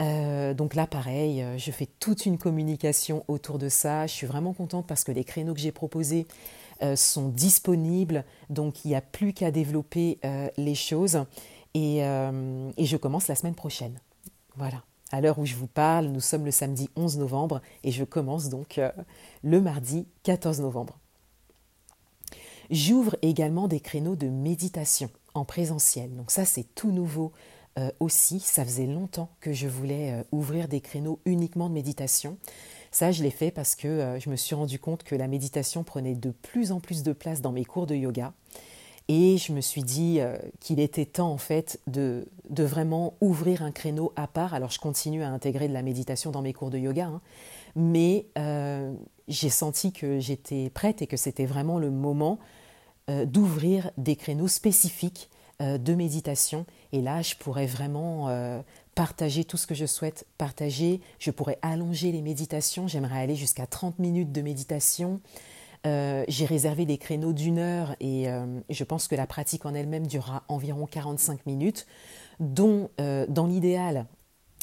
Donc 0.00 0.74
là, 0.74 0.86
pareil, 0.86 1.44
je 1.58 1.70
fais 1.70 1.86
toute 1.98 2.26
une 2.26 2.38
communication 2.38 3.24
autour 3.28 3.58
de 3.58 3.68
ça. 3.68 4.06
Je 4.06 4.12
suis 4.14 4.26
vraiment 4.26 4.52
contente 4.52 4.86
parce 4.86 5.04
que 5.04 5.12
les 5.12 5.24
créneaux 5.24 5.54
que 5.54 5.60
j'ai 5.60 5.72
proposés 5.72 6.26
sont 6.96 7.28
disponibles. 7.28 8.24
Donc 8.48 8.84
il 8.84 8.88
n'y 8.88 8.94
a 8.94 9.02
plus 9.02 9.34
qu'à 9.34 9.50
développer 9.50 10.18
les 10.56 10.74
choses. 10.74 11.24
Et, 11.74 11.98
et 11.98 12.84
je 12.86 12.96
commence 12.96 13.28
la 13.28 13.34
semaine 13.34 13.54
prochaine. 13.54 14.00
Voilà. 14.56 14.82
À 15.12 15.20
l'heure 15.20 15.38
où 15.38 15.46
je 15.46 15.56
vous 15.56 15.66
parle, 15.66 16.06
nous 16.06 16.20
sommes 16.20 16.44
le 16.44 16.52
samedi 16.52 16.88
11 16.94 17.18
novembre 17.18 17.60
et 17.82 17.90
je 17.90 18.04
commence 18.04 18.48
donc 18.48 18.78
euh, 18.78 18.92
le 19.42 19.60
mardi 19.60 20.06
14 20.22 20.60
novembre. 20.60 20.98
J'ouvre 22.70 23.16
également 23.22 23.66
des 23.66 23.80
créneaux 23.80 24.14
de 24.14 24.28
méditation 24.28 25.10
en 25.34 25.44
présentiel. 25.44 26.14
Donc 26.14 26.30
ça, 26.30 26.44
c'est 26.44 26.62
tout 26.76 26.92
nouveau 26.92 27.32
euh, 27.78 27.90
aussi. 28.00 28.40
Ça 28.40 28.64
faisait 28.64 28.86
longtemps 28.86 29.30
que 29.40 29.52
je 29.52 29.68
voulais 29.68 30.12
euh, 30.12 30.22
ouvrir 30.32 30.68
des 30.68 30.80
créneaux 30.80 31.20
uniquement 31.24 31.68
de 31.68 31.74
méditation. 31.74 32.36
Ça, 32.90 33.12
je 33.12 33.22
l'ai 33.22 33.30
fait 33.30 33.50
parce 33.50 33.76
que 33.76 34.18
je 34.18 34.28
me 34.30 34.34
suis 34.34 34.56
rendu 34.56 34.80
compte 34.80 35.04
que 35.04 35.14
la 35.14 35.28
méditation 35.28 35.84
prenait 35.84 36.16
de 36.16 36.30
plus 36.30 36.72
en 36.72 36.80
plus 36.80 37.04
de 37.04 37.12
place 37.12 37.40
dans 37.40 37.52
mes 37.52 37.64
cours 37.64 37.86
de 37.86 37.94
yoga. 37.94 38.32
Et 39.12 39.38
je 39.38 39.52
me 39.52 39.60
suis 39.60 39.82
dit 39.82 40.18
euh, 40.20 40.38
qu'il 40.60 40.78
était 40.78 41.04
temps 41.04 41.32
en 41.32 41.36
fait 41.36 41.80
de, 41.88 42.28
vraiment 42.48 43.14
ouvrir 43.20 43.64
un 43.64 43.72
créneau 43.72 44.12
à 44.14 44.28
part. 44.28 44.54
Alors 44.54 44.70
je 44.70 44.78
continue 44.78 45.24
à 45.24 45.30
intégrer 45.30 45.66
de 45.66 45.72
la 45.72 45.82
méditation 45.82 46.30
dans 46.30 46.42
mes 46.42 46.52
cours 46.52 46.70
de 46.70 46.78
yoga, 46.78 47.06
hein. 47.06 47.20
mais 47.74 48.26
euh, 48.38 48.94
j'ai 49.26 49.50
senti 49.50 49.92
que 49.92 50.20
j'étais 50.20 50.70
prête 50.70 51.02
et 51.02 51.08
que 51.08 51.16
c'était 51.16 51.44
vraiment 51.44 51.80
le 51.80 51.90
moment 51.90 52.38
euh, 53.08 53.24
d'ouvrir 53.24 53.90
des 53.96 54.14
créneaux 54.14 54.46
spécifiques 54.46 55.28
de 55.58 55.94
méditation. 55.94 56.64
Et 56.92 57.00
là, 57.00 57.22
je 57.22 57.34
pourrais 57.36 57.66
vraiment 57.66 58.28
partager 58.94 59.44
tout 59.44 59.56
ce 59.56 59.66
que 59.66 59.74
je 59.74 59.86
souhaite 59.86 60.26
partager. 60.38 61.00
Je 61.18 61.30
pourrais 61.30 61.58
allonger 61.62 62.12
les 62.12 62.22
méditations. 62.22 62.88
J'aimerais 62.88 63.20
aller 63.20 63.36
jusqu'à 63.36 63.66
30 63.66 63.98
minutes 63.98 64.32
de 64.32 64.42
méditation. 64.42 65.20
Euh, 65.86 66.24
j'ai 66.28 66.44
réservé 66.44 66.84
des 66.84 66.98
créneaux 66.98 67.32
d'une 67.32 67.58
heure 67.58 67.96
et 68.00 68.28
euh, 68.28 68.60
je 68.68 68.84
pense 68.84 69.08
que 69.08 69.14
la 69.14 69.26
pratique 69.26 69.64
en 69.64 69.74
elle-même 69.74 70.06
durera 70.06 70.42
environ 70.48 70.86
45 70.86 71.46
minutes, 71.46 71.86
dont 72.38 72.90
euh, 73.00 73.24
dans 73.28 73.46
l'idéal, 73.46 74.06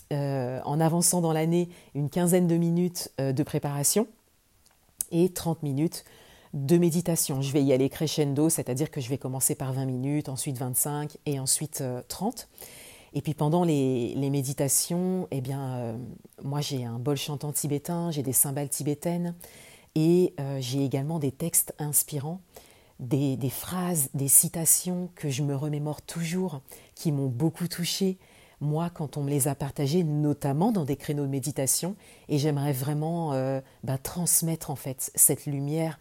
en 0.09 0.79
avançant 0.79 1.19
dans 1.19 1.33
l'année 1.33 1.67
une 1.93 2.09
quinzaine 2.09 2.47
de 2.47 2.55
minutes 2.55 3.11
de 3.17 3.43
préparation 3.43 4.07
et 5.11 5.27
30 5.27 5.63
minutes 5.63 6.05
de 6.53 6.77
méditation. 6.77 7.41
Je 7.41 7.51
vais 7.51 7.63
y 7.63 7.73
aller 7.73 7.89
crescendo, 7.89 8.49
c'est-à-dire 8.49 8.91
que 8.91 9.01
je 9.01 9.09
vais 9.09 9.17
commencer 9.17 9.55
par 9.55 9.73
20 9.73 9.85
minutes, 9.85 10.29
ensuite 10.29 10.57
25 10.57 11.17
et 11.25 11.39
ensuite 11.39 11.83
30. 12.07 12.47
Et 13.13 13.21
puis 13.21 13.33
pendant 13.33 13.63
les, 13.63 14.15
méditations, 14.15 15.27
eh 15.31 15.41
bien, 15.41 15.77
euh, 15.77 15.97
moi 16.43 16.61
j'ai 16.61 16.85
un 16.85 16.99
bol 16.99 17.17
chantant 17.17 17.51
tibétain, 17.51 18.11
j'ai 18.11 18.23
des 18.23 18.33
cymbales 18.33 18.69
tibétaines 18.69 19.33
et 19.95 20.33
euh, 20.39 20.57
j'ai 20.61 20.83
également 20.83 21.17
des 21.17 21.31
textes 21.31 21.73
inspirants, 21.79 22.41
des, 22.99 23.37
phrases, 23.49 24.09
des 24.13 24.27
citations 24.27 25.09
que 25.15 25.29
je 25.29 25.43
me 25.43 25.55
remémore 25.55 26.01
toujours, 26.01 26.61
qui 26.95 27.11
m'ont 27.11 27.27
beaucoup 27.27 27.67
touchée, 27.67 28.17
moi, 28.59 28.89
quand 28.89 29.17
on 29.17 29.23
me 29.23 29.29
les 29.29 29.47
a 29.47 29.55
partagées, 29.55 30.03
notamment 30.03 30.71
dans 30.71 30.83
des 30.83 30.95
créneaux 30.95 31.25
de 31.25 31.31
méditation, 31.31 31.95
et 32.27 32.39
j'aimerais 32.39 32.73
vraiment 32.73 33.33
euh, 33.33 33.61
bah, 33.83 33.97
transmettre 33.97 34.71
en 34.71 34.75
fait 34.75 35.11
cette 35.15 35.45
lumière, 35.45 35.99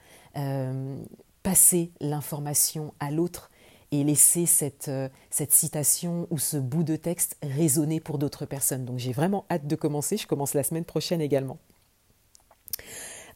passer 1.42 1.92
l'information 2.00 2.92
à 2.98 3.10
l'autre 3.10 3.50
et 3.92 4.04
laisser 4.04 4.46
cette, 4.46 4.88
euh, 4.88 5.08
cette 5.30 5.52
citation 5.52 6.26
ou 6.30 6.38
ce 6.38 6.56
bout 6.56 6.82
de 6.82 6.96
texte 6.96 7.36
résonner 7.42 8.00
pour 8.00 8.18
d'autres 8.18 8.46
personnes. 8.46 8.84
Donc 8.84 8.98
j'ai 8.98 9.12
vraiment 9.12 9.44
hâte 9.50 9.66
de 9.66 9.76
commencer, 9.76 10.16
je 10.16 10.26
commence 10.26 10.54
la 10.54 10.62
semaine 10.62 10.84
prochaine 10.84 11.20
également. 11.20 11.58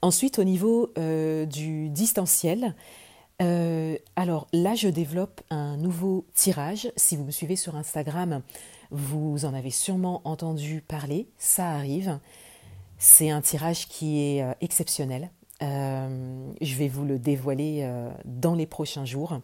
Ensuite, 0.03 0.39
au 0.39 0.45
niveau 0.45 0.93
euh, 0.99 1.45
du 1.47 1.91
distanciel, 1.91 2.75
euh, 3.43 3.97
alors 4.17 4.49
là, 4.53 4.75
je 4.75 4.89
développe 4.89 5.41
un 5.51 5.77
nouveau 5.77 6.27
tirage. 6.35 6.91
Si 6.97 7.17
vous 7.17 7.25
me 7.25 7.31
suivez 7.31 7.57
sur 7.57 7.77
Instagram, 7.77 8.43
vous 8.91 9.45
en 9.45 9.55
avez 9.55 9.71
sûrement 9.71 10.21
entendu 10.25 10.81
parler. 10.81 11.29
Ça 11.39 11.71
arrive. 11.71 12.19
C'est 12.99 13.31
un 13.31 13.41
tirage 13.41 13.89
qui 13.89 14.21
est 14.21 14.45
exceptionnel. 14.61 15.31
Je 15.61 16.75
vais 16.77 16.89
vous 16.89 17.05
le 17.05 17.19
dévoiler 17.19 17.89
dans 18.25 18.55
les 18.55 18.67
prochains 18.67 19.05
jours. 19.05 19.41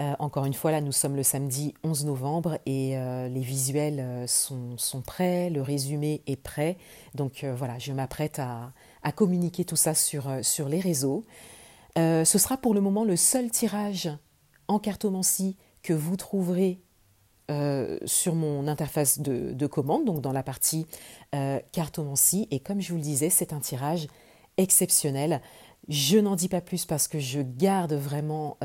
Euh, 0.00 0.14
encore 0.18 0.44
une 0.44 0.54
fois, 0.54 0.70
là, 0.70 0.80
nous 0.80 0.92
sommes 0.92 1.16
le 1.16 1.22
samedi 1.22 1.74
11 1.82 2.04
novembre 2.04 2.58
et 2.66 2.98
euh, 2.98 3.28
les 3.28 3.40
visuels 3.40 4.00
euh, 4.00 4.26
sont, 4.26 5.00
prêts, 5.00 5.48
le 5.48 5.62
résumé 5.62 6.22
est 6.26 6.36
prêt. 6.36 6.76
Donc 7.14 7.44
voilà, 7.44 7.78
je 7.78 7.92
m'apprête 7.92 8.38
à, 8.38 8.72
communiquer 9.12 9.64
tout 9.64 9.76
ça 9.76 9.94
sur, 9.94 10.28
sur 10.42 10.68
les 10.68 10.80
réseaux. 10.80 11.24
ce 11.96 12.24
sera 12.24 12.56
pour 12.56 12.74
le 12.74 12.80
moment 12.80 13.04
le 13.04 13.16
seul 13.16 13.50
tirage 13.50 14.10
en 14.68 14.80
cartomancie 14.80 15.56
que 15.82 15.92
vous 15.92 16.16
trouverez 16.16 16.80
sur 18.04 18.34
mon 18.34 18.66
interface 18.66 19.20
de, 19.20 19.52
de, 19.52 19.66
commande, 19.68 20.04
donc 20.04 20.20
dans 20.20 20.32
la 20.32 20.42
partie 20.42 20.86
cartomancie. 21.72 22.48
Et 22.50 22.58
comme 22.58 22.80
je 22.80 22.90
vous 22.90 22.96
le 22.96 23.02
disais, 23.02 23.30
c'est 23.30 23.52
un 23.52 23.60
tirage 23.60 24.08
exceptionnel. 24.56 25.40
Je 25.88 26.18
n'en 26.18 26.36
dis 26.36 26.48
pas 26.48 26.60
plus 26.60 26.84
parce 26.84 27.08
que 27.08 27.18
je 27.18 27.40
garde 27.40 27.92
vraiment 27.92 28.56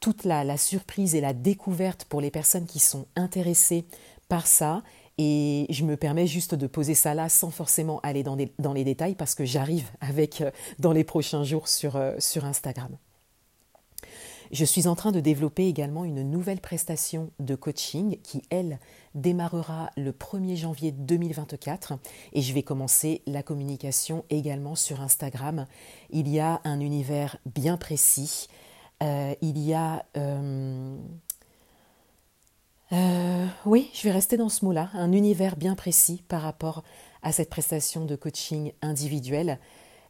toute 0.00 0.24
la, 0.24 0.56
surprise 0.56 1.14
et 1.14 1.20
la 1.20 1.32
découverte 1.32 2.04
pour 2.06 2.20
les 2.20 2.30
personnes 2.30 2.66
qui 2.66 2.78
sont 2.78 3.06
intéressées 3.16 3.84
par 4.28 4.46
ça. 4.46 4.82
Et 5.18 5.66
je 5.68 5.84
me 5.84 5.98
permets 5.98 6.26
juste 6.26 6.54
de 6.54 6.66
poser 6.66 6.94
ça 6.94 7.14
là 7.14 7.28
sans 7.28 7.50
forcément 7.50 8.00
aller 8.00 8.22
dans, 8.22 8.36
les 8.36 8.84
détails 8.84 9.14
parce 9.14 9.34
que 9.34 9.44
j'arrive 9.44 9.90
avec 10.00 10.40
euh, 10.40 10.50
dans 10.78 10.92
les 10.92 11.04
prochains 11.04 11.44
jours 11.44 11.68
sur, 11.68 11.96
euh, 11.96 12.14
sur 12.18 12.46
Instagram. 12.46 12.96
Je 14.50 14.64
suis 14.64 14.88
en 14.88 14.96
train 14.96 15.12
de 15.12 15.20
développer 15.20 15.66
également 15.68 16.04
une 16.04 16.22
nouvelle 16.22 16.60
prestation 16.60 17.30
de 17.38 17.54
coaching 17.54 18.18
qui, 18.22 18.42
elle, 18.50 18.78
démarrera 19.14 19.90
le 19.96 20.12
1er 20.12 20.56
janvier 20.56 20.92
2024 20.92 21.94
et 22.32 22.42
je 22.42 22.52
vais 22.52 22.62
commencer 22.62 23.22
la 23.26 23.42
communication 23.42 24.24
également 24.30 24.74
sur 24.74 25.00
Instagram. 25.00 25.66
Il 26.10 26.28
y 26.28 26.40
a 26.40 26.60
un 26.64 26.80
univers 26.80 27.38
bien 27.46 27.76
précis 27.76 28.48
euh, 29.02 29.34
il 29.40 29.58
y 29.58 29.74
a... 29.74 30.04
Euh, 30.16 30.96
euh, 32.92 33.46
oui, 33.66 33.90
je 33.94 34.02
vais 34.02 34.10
rester 34.10 34.36
dans 34.36 34.48
ce 34.48 34.64
mot-là, 34.64 34.90
un 34.94 35.12
univers 35.12 35.56
bien 35.56 35.74
précis 35.74 36.22
par 36.28 36.42
rapport 36.42 36.82
à 37.22 37.32
cette 37.32 37.50
prestation 37.50 38.04
de 38.04 38.16
coaching 38.16 38.72
individuel. 38.82 39.58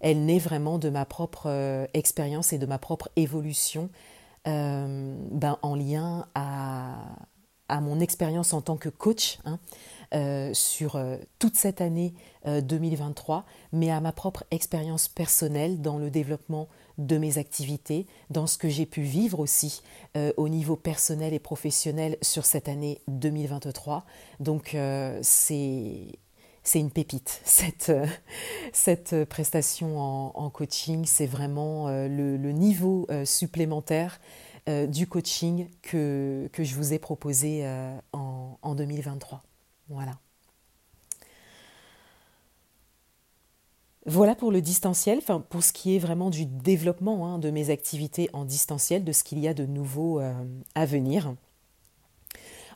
Elle 0.00 0.24
naît 0.24 0.38
vraiment 0.38 0.78
de 0.78 0.88
ma 0.88 1.04
propre 1.04 1.88
expérience 1.92 2.54
et 2.54 2.58
de 2.58 2.64
ma 2.64 2.78
propre 2.78 3.10
évolution 3.16 3.90
ben, 4.44 5.58
en 5.62 5.74
lien 5.74 6.26
à, 6.34 7.16
à 7.68 7.80
mon 7.80 8.00
expérience 8.00 8.52
en 8.52 8.60
tant 8.60 8.76
que 8.76 8.88
coach. 8.88 9.38
Hein. 9.44 9.58
Euh, 10.12 10.52
sur 10.54 10.96
euh, 10.96 11.18
toute 11.38 11.54
cette 11.54 11.80
année 11.80 12.14
2023, 12.44 13.36
euh, 13.36 13.40
mais 13.72 13.92
à 13.92 14.00
ma 14.00 14.10
propre 14.10 14.42
expérience 14.50 15.06
personnelle 15.06 15.80
dans 15.80 15.98
le 15.98 16.10
développement 16.10 16.68
de 16.98 17.16
mes 17.16 17.38
activités, 17.38 18.08
dans 18.28 18.48
ce 18.48 18.58
que 18.58 18.68
j'ai 18.68 18.86
pu 18.86 19.02
vivre 19.02 19.38
aussi 19.38 19.82
au 20.36 20.48
niveau 20.48 20.74
personnel 20.74 21.32
et 21.32 21.38
professionnel 21.38 22.16
sur 22.22 22.44
cette 22.44 22.68
année 22.68 23.00
2023. 23.08 24.04
Donc 24.40 24.76
c'est 25.22 26.18
c'est 26.62 26.80
une 26.80 26.90
pépite. 26.90 27.40
Cette, 27.44 27.92
cette 28.72 29.24
prestation 29.24 29.98
en, 29.98 30.50
coaching, 30.50 31.04
c'est 31.04 31.26
vraiment 31.26 31.88
le, 31.88 32.52
niveau 32.52 33.06
supplémentaire 33.24 34.20
du 34.66 35.06
coaching 35.06 35.68
que, 35.82 36.48
je 36.56 36.74
vous 36.74 36.92
ai 36.92 36.98
proposé 36.98 37.66
en, 38.12 38.58
en 38.62 38.74
2023. 38.74 39.42
Voilà. 39.88 40.18
Voilà 44.06 44.34
pour 44.34 44.50
le 44.50 44.62
distanciel, 44.62 45.20
pour 45.50 45.62
ce 45.62 45.72
qui 45.72 45.94
est 45.94 45.98
vraiment 45.98 46.30
du 46.30 46.46
développement 46.46 47.26
hein, 47.26 47.38
de 47.38 47.50
mes 47.50 47.68
activités 47.68 48.30
en 48.32 48.46
distanciel, 48.46 49.04
de 49.04 49.12
ce 49.12 49.22
qu'il 49.22 49.38
y 49.38 49.46
a 49.46 49.52
de 49.52 49.66
nouveau 49.66 50.20
euh, 50.20 50.32
à 50.74 50.86
venir. 50.86 51.34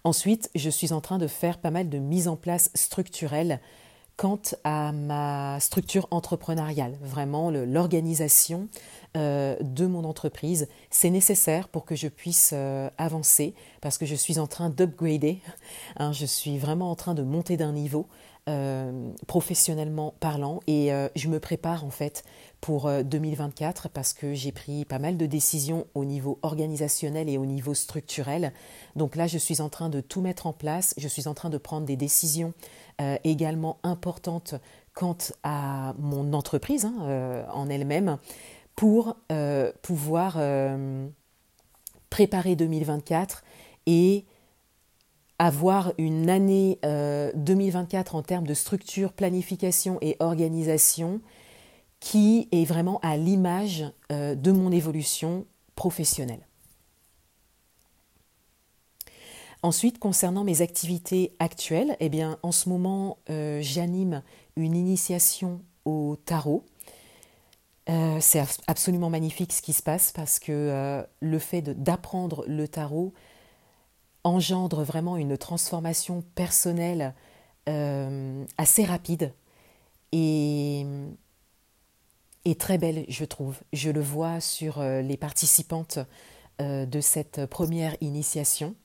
Ensuite, 0.04 0.50
je 0.54 0.68
suis 0.68 0.92
en 0.92 1.00
train 1.00 1.16
de 1.16 1.26
faire 1.26 1.56
pas 1.56 1.70
mal 1.70 1.88
de 1.88 1.99
mise 1.99 2.28
en 2.28 2.37
place 2.37 2.70
structurelle 2.75 3.58
quant 4.16 4.40
à 4.62 4.92
ma 4.92 5.58
structure 5.61 6.06
entrepreneuriale, 6.11 6.96
vraiment 7.00 7.50
l'organisation 7.50 8.68
euh, 9.16 9.56
de 9.61 9.87
mon 9.87 10.04
entreprise. 10.04 10.68
C'est 10.90 11.11
nécessaire 11.11 11.68
pour 11.68 11.84
que 11.84 11.96
je 11.96 12.06
puisse 12.08 12.50
euh, 12.52 12.90
avancer 12.96 13.54
parce 13.80 13.99
que 13.99 14.06
je 14.06 14.14
suis 14.14 14.38
en 14.38 14.46
train 14.46 14.70
d'upgrader, 14.70 15.40
hein, 15.96 16.12
je 16.12 16.26
suis 16.26 16.58
vraiment 16.58 16.90
en 16.90 16.94
train 16.94 17.14
de 17.14 17.23
monter 17.23 17.56
d'un 17.56 17.73
niveau 17.73 18.06
euh, 18.48 19.10
professionnellement 19.26 20.14
parlant 20.20 20.60
et 20.66 20.90
je 21.16 21.28
me 21.28 21.40
prépare 21.40 21.84
en 21.84 21.90
fait 21.90 22.24
pour 22.60 22.90
2024 22.90 23.88
parce 23.88 24.12
que 24.12 24.34
j'ai 24.34 24.52
pris 24.52 24.84
pas 24.84 24.98
mal 24.98 25.16
de 25.16 25.26
décisions 25.26 25.86
au 25.94 26.04
niveau 26.04 26.38
organisationnel 26.42 27.28
et 27.28 27.38
au 27.38 27.46
niveau 27.46 27.74
structurel. 27.74 28.52
Donc 28.96 29.16
là, 29.16 29.26
je 29.26 29.38
suis 29.38 29.60
en 29.60 29.68
train 29.68 29.88
de 29.88 30.00
tout 30.00 30.20
mettre 30.20 30.46
en 30.46 30.52
place, 30.52 30.94
je 30.96 31.08
suis 31.08 31.28
en 31.28 31.34
train 31.34 31.50
de 31.50 31.58
prendre 31.58 31.86
des 31.86 31.96
décisions 31.96 32.54
également 33.24 33.78
importantes 33.82 34.54
quant 34.94 35.18
à 35.42 35.94
mon 35.98 36.32
entreprise 36.32 36.84
hein, 36.84 37.44
en 37.52 37.68
elle-même 37.68 38.18
pour 38.76 39.16
euh, 39.30 39.72
pouvoir 39.82 40.34
euh, 40.38 41.06
préparer 42.10 42.56
2024 42.56 43.44
et 43.86 44.24
avoir 45.38 45.93
une 45.99 46.31
année 46.31 46.79
2024 46.83 48.14
euh, 48.14 48.19
en 48.19 48.23
termes 48.23 48.47
de 48.47 48.55
structure, 48.55 49.12
planification 49.12 49.99
et 50.00 50.17
organisation 50.21 51.21
qui 52.00 52.49
est 52.53 52.64
vraiment 52.64 53.00
à 53.03 53.17
l'image 53.17 53.85
de 54.11 54.53
mon 54.53 54.71
évolution 54.71 55.47
professionnelle. 55.75 56.47
Ensuite, 59.62 59.99
concernant 59.99 60.45
mes 60.45 60.61
activités 60.61 61.33
actuelles, 61.38 61.97
eh 62.00 62.11
bien, 62.11 62.38
en 62.43 62.53
ce 62.53 62.69
moment, 62.69 63.17
j'anime 63.26 64.23
une 64.57 64.76
initiation 64.76 65.62
au 65.87 66.17
tarot 66.26 66.67
euh, 67.91 68.17
c'est 68.21 68.43
absolument 68.67 69.11
magnifique 69.11 69.53
ce 69.53 69.61
qui 69.61 69.75
se 69.75 69.83
passe 69.83 70.11
parce 70.12 70.38
que 70.38 70.53
euh, 70.53 71.03
le 71.21 71.38
fait 71.38 71.61
d'apprendre 71.61 72.45
le 72.49 72.67
tarot 72.67 73.12
engendre 74.25 74.83
vraiment 74.83 75.16
une 75.16 75.37
transformation 75.37 76.23
personnelle 76.35 77.14
euh, 77.69 78.45
assez 78.59 78.85
rapide 78.85 79.33
et, 80.12 80.87
et, 82.45 82.54
très 82.54 82.78
belle, 82.78 83.04
je 83.09 83.25
trouve. 83.25 83.57
Je 83.73 83.90
le 83.90 84.00
vois 84.00 84.40
sur 84.40 84.81
les 84.81 85.16
participantes 85.16 85.99
de 86.61 87.00
cette 87.00 87.47
première 87.47 87.97
initiation. 88.00 88.76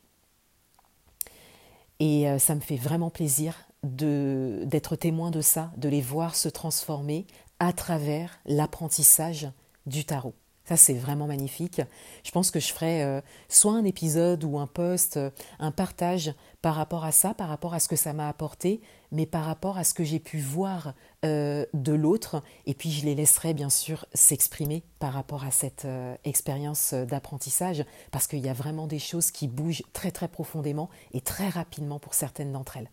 Et 1.99 2.25
ça 2.39 2.55
me 2.55 2.61
fait 2.61 2.77
vraiment 2.77 3.11
plaisir 3.11 3.69
d'être 3.83 4.95
témoin 4.95 5.29
de 5.29 5.41
ça, 5.41 5.71
de 5.77 5.87
les 5.87 6.01
voir 6.01 6.35
se 6.35 6.49
transformer 6.49 7.27
à 7.59 7.73
travers 7.73 8.39
l'apprentissage 8.45 9.49
du 9.85 10.05
tarot. 10.05 10.33
Ça, 10.69 10.77
c'est 10.77 10.93
vraiment 10.93 11.25
magnifique. 11.25 11.81
Je 12.23 12.29
pense 12.29 12.51
que 12.51 12.59
je 12.59 12.71
ferai 12.71 13.03
euh, 13.03 13.21
soit 13.47 13.73
un 13.73 13.85
épisode 13.85 14.43
ou 14.43 14.59
un 14.59 14.67
post, 14.67 15.17
euh, 15.17 15.31
un 15.57 15.71
partage 15.71 16.31
par 16.61 16.75
rapport 16.75 17.05
à 17.05 17.11
ça, 17.11 17.33
par 17.33 17.49
rapport 17.49 17.73
à 17.73 17.79
ce 17.79 17.87
que 17.87 17.95
ça 17.95 18.13
m'a 18.13 18.29
apporté, 18.29 18.79
mais 19.11 19.25
par 19.25 19.45
rapport 19.45 19.79
à 19.79 19.83
ce 19.83 19.95
que 19.95 20.03
j'ai 20.03 20.19
pu 20.19 20.37
voir 20.37 20.93
euh, 21.25 21.65
de 21.73 21.91
l'autre. 21.91 22.43
Et 22.67 22.75
puis 22.75 22.91
je 22.91 23.03
les 23.03 23.15
laisserai 23.15 23.55
bien 23.55 23.71
sûr 23.71 24.05
s'exprimer 24.13 24.83
par 24.99 25.13
rapport 25.13 25.43
à 25.43 25.49
cette 25.49 25.87
expérience 26.23 26.93
d'apprentissage, 26.93 27.83
parce 28.11 28.27
qu'il 28.27 28.45
y 28.45 28.49
a 28.49 28.53
vraiment 28.53 28.85
des 28.85 28.99
choses 28.99 29.31
qui 29.31 29.47
bougent 29.47 29.81
très 29.91 30.11
très 30.11 30.27
profondément 30.27 30.91
et 31.13 31.21
très 31.21 31.49
rapidement 31.49 31.97
pour 31.97 32.13
certaines 32.13 32.51
d'entre 32.51 32.77
elles. 32.77 32.91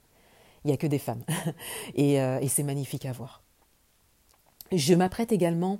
Il 0.64 0.68
n'y 0.68 0.72
a 0.72 0.78
que 0.78 0.86
des 0.86 0.98
femmes. 0.98 1.24
et, 1.94 2.14
et 2.14 2.48
c'est 2.48 2.62
magnifique 2.62 3.04
à 3.04 3.12
voir. 3.12 3.42
Je 4.72 4.94
m'apprête 4.94 5.30
également 5.30 5.78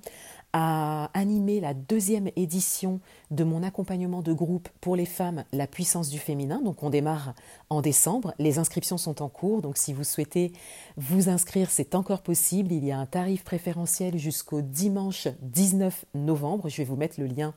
à 0.59 1.11
animer 1.13 1.61
la 1.61 1.75
deuxième 1.75 2.31
édition 2.35 3.01
de 3.31 3.45
mon 3.45 3.63
accompagnement 3.63 4.23
de 4.23 4.33
groupe 4.33 4.71
pour 4.81 4.97
les 4.97 5.05
femmes, 5.05 5.45
la 5.53 5.67
puissance 5.67 6.09
du 6.09 6.19
féminin. 6.19 6.63
Donc 6.63 6.83
on 6.83 6.89
démarre 6.89 7.35
en 7.69 7.83
décembre. 7.83 8.33
Les 8.39 8.59
inscriptions 8.59 8.97
sont 8.97 9.21
en 9.21 9.29
cours. 9.29 9.61
Donc 9.61 9.77
si 9.77 9.93
vous 9.93 10.03
souhaitez 10.03 10.55
vous 10.97 11.29
inscrire, 11.29 11.71
c'est 11.71 11.95
encore 11.95 12.23
possible. 12.23 12.73
Il 12.73 12.87
y 12.87 12.91
a 12.91 12.99
un 12.99 13.05
tarif 13.05 13.45
préférentiel 13.45 14.17
jusqu'au 14.17 14.63
dimanche 14.63 15.29
19 15.43 16.07
novembre. 16.15 16.71
Je 16.71 16.79
vais 16.79 16.85
vous 16.85 16.97
mettre 16.97 17.21
le 17.21 17.27
lien 17.27 17.53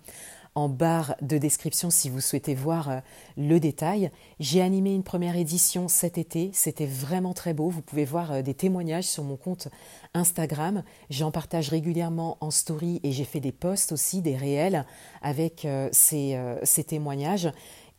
en 0.60 0.68
barre 0.68 1.16
de 1.22 1.38
description 1.38 1.89
si 1.89 2.10
vous 2.10 2.20
souhaitez 2.20 2.54
voir 2.54 2.89
euh, 2.89 3.00
le 3.38 3.60
détail. 3.60 4.12
J'ai 4.39 4.62
animé 4.62 4.94
une 4.94 5.04
première 5.04 5.38
édition 5.38 5.88
cet 5.88 6.18
été, 6.18 6.51
c'était 6.54 6.86
vraiment 6.86 7.34
très 7.34 7.54
beau. 7.54 7.70
Vous 7.70 7.82
pouvez 7.82 8.04
voir 8.04 8.32
euh, 8.32 8.42
des 8.42 8.54
témoignages 8.54 9.06
sur 9.06 9.24
mon 9.24 9.38
compte 9.38 9.70
Instagram. 10.13 10.84
J'en 11.10 11.32
partage 11.32 11.70
régulièrement 11.70 12.38
en 12.42 12.51
story 12.51 13.00
et 13.04 13.13
j'ai 13.13 13.24
fait 13.24 13.39
des 13.39 13.54
posts 13.54 13.94
aussi, 13.94 14.22
des 14.22 14.36
réels 14.36 14.86
avec 15.22 15.63
euh, 15.63 15.88
ces, 15.94 16.84
témoignages. 16.86 17.50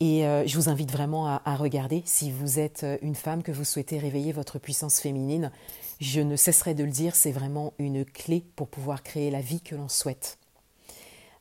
Et 0.02 0.22
je 0.22 0.56
vous 0.56 0.70
invite 0.70 0.90
vraiment 0.90 1.26
à, 1.26 1.56
regarder 1.56 2.02
si 2.06 2.32
vous 2.32 2.58
êtes 2.58 2.86
une 3.02 3.14
femme 3.14 3.42
que 3.42 3.52
vous 3.52 3.64
souhaitez 3.64 3.98
réveiller 3.98 4.32
votre 4.32 4.58
puissance 4.58 4.98
féminine. 4.98 5.52
Je 6.00 6.22
ne 6.22 6.36
cesserai 6.36 6.72
de 6.72 6.84
le 6.84 6.90
dire, 6.90 7.14
c'est 7.14 7.32
vraiment 7.32 7.74
une 7.78 8.06
clé 8.06 8.42
pour 8.56 8.68
pouvoir 8.68 9.02
créer 9.02 9.30
la 9.30 9.42
vie 9.42 9.60
que 9.60 9.74
l'on 9.74 9.90
souhaite. 9.90 10.38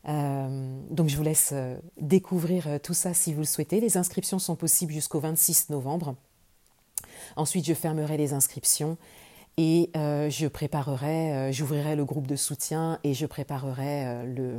Euh, 0.08 0.80
donc 0.90 1.08
je 1.08 1.16
vous 1.16 1.22
laisse 1.22 1.50
euh, 1.52 1.76
découvrir 2.00 2.66
euh, 2.66 2.78
tout 2.78 2.94
ça 2.94 3.12
si 3.12 3.32
vous 3.32 3.40
le 3.40 3.46
souhaitez. 3.46 3.80
Les 3.80 3.96
inscriptions 3.96 4.38
sont 4.38 4.56
possibles 4.56 4.92
jusqu'au 4.92 5.20
26 5.20 5.70
novembre. 5.70 6.14
Ensuite, 7.36 7.66
je 7.66 7.74
fermerai 7.74 8.16
les 8.16 8.32
inscriptions 8.32 8.96
et 9.56 9.90
je 9.94 10.46
préparerai, 10.46 11.52
j'ouvrirai 11.52 11.94
le 11.94 12.04
groupe 12.04 12.26
de 12.26 12.36
soutien 12.36 12.98
et 13.04 13.14
je 13.14 13.26
préparerai 13.26 14.24
le, 14.26 14.58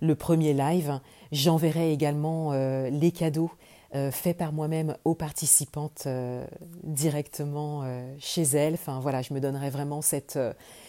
le 0.00 0.14
premier 0.14 0.54
live. 0.54 1.00
J'enverrai 1.32 1.92
également 1.92 2.52
les 2.52 3.10
cadeaux 3.10 3.50
faits 3.92 4.36
par 4.36 4.52
moi-même 4.52 4.96
aux 5.04 5.14
participantes 5.14 6.06
directement 6.82 7.84
chez 8.18 8.42
elles. 8.42 8.74
Enfin 8.74 9.00
voilà, 9.00 9.22
je 9.22 9.32
me 9.32 9.40
donnerai 9.40 9.70
vraiment 9.70 10.02
cette 10.02 10.38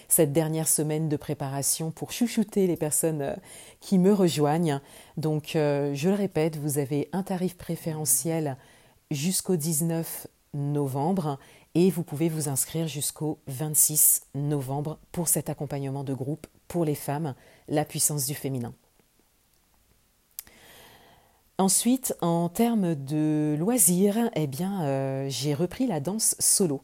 cette 0.09 0.33
dernière 0.33 0.67
semaine 0.67 1.07
de 1.07 1.15
préparation 1.15 1.91
pour 1.91 2.11
chouchouter 2.11 2.67
les 2.67 2.75
personnes 2.75 3.21
euh, 3.21 3.35
qui 3.79 3.97
me 3.97 4.11
rejoignent. 4.11 4.81
Donc, 5.15 5.55
euh, 5.55 5.93
je 5.93 6.09
le 6.09 6.15
répète, 6.15 6.57
vous 6.57 6.79
avez 6.79 7.07
un 7.13 7.23
tarif 7.23 7.55
préférentiel 7.55 8.57
jusqu'au 9.11 9.55
19 9.55 10.27
novembre 10.55 11.37
et 11.75 11.91
vous 11.91 12.03
pouvez 12.03 12.27
vous 12.27 12.49
inscrire 12.49 12.87
jusqu'au 12.87 13.39
26 13.47 14.23
novembre 14.33 14.99
pour 15.11 15.27
cet 15.27 15.49
accompagnement 15.49 16.03
de 16.03 16.15
groupe 16.15 16.47
pour 16.67 16.83
les 16.85 16.95
femmes, 16.95 17.35
la 17.67 17.85
puissance 17.85 18.25
du 18.25 18.33
féminin. 18.33 18.73
Ensuite, 21.59 22.15
en 22.21 22.47
termes 22.47 22.95
de 22.95 23.57
loisirs, 23.59 24.29
eh 24.33 24.47
bien, 24.47 24.81
euh, 24.83 25.25
j'ai 25.27 25.53
repris 25.53 25.87
la 25.87 25.99
danse 25.99 26.37
solo. 26.39 26.79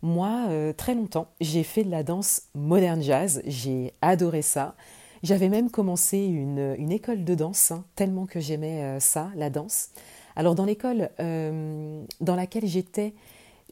Moi, 0.00 0.46
euh, 0.48 0.72
très 0.72 0.94
longtemps, 0.94 1.26
j'ai 1.40 1.64
fait 1.64 1.82
de 1.82 1.90
la 1.90 2.04
danse 2.04 2.42
moderne 2.54 3.02
jazz, 3.02 3.42
j'ai 3.46 3.94
adoré 4.00 4.42
ça. 4.42 4.76
J'avais 5.24 5.48
même 5.48 5.72
commencé 5.72 6.18
une, 6.18 6.92
école 6.92 7.24
de 7.24 7.34
danse, 7.34 7.72
hein, 7.72 7.84
tellement 7.96 8.26
que 8.26 8.38
j'aimais 8.38 8.84
euh, 8.84 9.00
ça, 9.00 9.28
la 9.34 9.50
danse. 9.50 9.88
Alors 10.36 10.54
dans 10.54 10.64
l'école 10.64 11.10
dans 11.18 12.36
laquelle 12.36 12.66
j'étais, 12.66 13.14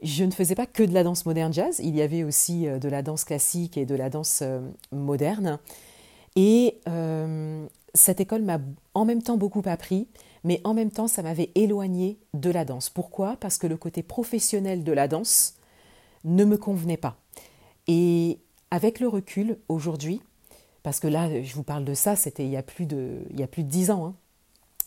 je 0.03 0.25
ne 0.25 0.31
faisais 0.33 0.57
pas 0.57 0.67
que 0.67 0.83
de 0.83 0.93
la 0.93 1.05
danse 1.05 1.27
moderne 1.27 1.55
jazz, 1.55 1.81
il 1.83 1.97
y 1.97 2.03
avait 2.03 2.23
aussi 2.23 2.67
de 2.67 2.89
la 2.89 3.03
danse 3.03 3.25
classique 3.25 3.79
et 3.79 3.87
de 3.87 3.95
la 3.95 4.11
danse 4.11 4.43
moderne. 4.93 5.59
Et 6.37 6.81
cette 7.95 8.21
école 8.21 8.43
m'a 8.43 8.59
en 8.93 9.07
même 9.07 9.23
temps 9.23 9.39
beaucoup 9.39 9.63
appris, 9.65 10.07
mais 10.45 10.61
en 10.65 10.75
même 10.75 10.91
temps 10.91 11.09
ça 11.09 11.23
m'avait 11.23 11.51
éloigné 11.55 12.19
de 12.35 12.51
la 12.51 12.65
danse. 12.65 12.91
Pourquoi? 12.91 13.37
Parce 13.37 13.59
que 13.59 13.67
le 13.67 13.77
côté 13.77 14.03
professionnel 14.03 14.85
de 14.85 14.93
la 14.93 15.09
danse, 15.09 15.55
ne 16.25 16.45
me 16.45 16.57
convenait 16.57 16.97
pas. 16.97 17.17
Et 17.87 18.39
avec 18.71 19.01
le 19.01 19.09
recul 19.09 19.59
aujourd'hui, 19.69 20.21
parce 20.83 21.01
que 21.01 21.09
là, 21.09 21.43
je 21.43 21.55
vous 21.55 21.63
parle 21.63 21.85
de 21.85 21.95
ça, 21.95 22.17
c'était 22.17 22.45
il 22.45 22.51
y 22.51 22.57
a 22.57 22.63
plus 22.63 22.87
de, 22.87 23.19
il 23.31 23.91
ans, 23.91 24.07
hein. 24.07 24.15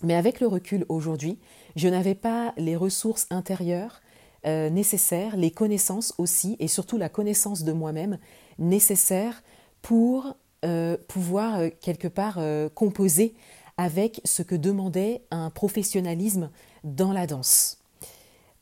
mais 0.01 0.15
avec 0.15 0.39
le 0.39 0.47
recul 0.47 0.85
aujourd'hui, 0.89 1.39
je 1.75 1.87
n'avais 1.87 2.15
pas 2.15 2.53
les 2.57 2.75
ressources 2.75 3.27
intérieures 3.29 4.01
euh, 4.45 4.69
nécessaires, 4.69 5.37
les 5.37 5.51
connaissances 5.51 6.13
aussi, 6.17 6.55
et 6.59 6.67
surtout 6.67 6.97
la 6.97 7.09
connaissance 7.09 7.63
de 7.63 7.71
moi-même 7.71 8.17
nécessaire 8.59 9.43
pour 9.81 10.35
euh, 10.65 10.97
pouvoir 11.07 11.59
euh, 11.59 11.69
quelque 11.81 12.07
part 12.07 12.39
composer 12.73 13.35
avec 13.77 14.21
ce 14.25 14.41
que 14.43 14.55
demandait 14.55 15.23
un 15.31 15.49
professionnalisme 15.49 16.49
dans 16.83 17.11
la 17.11 17.27
danse. 17.27 17.83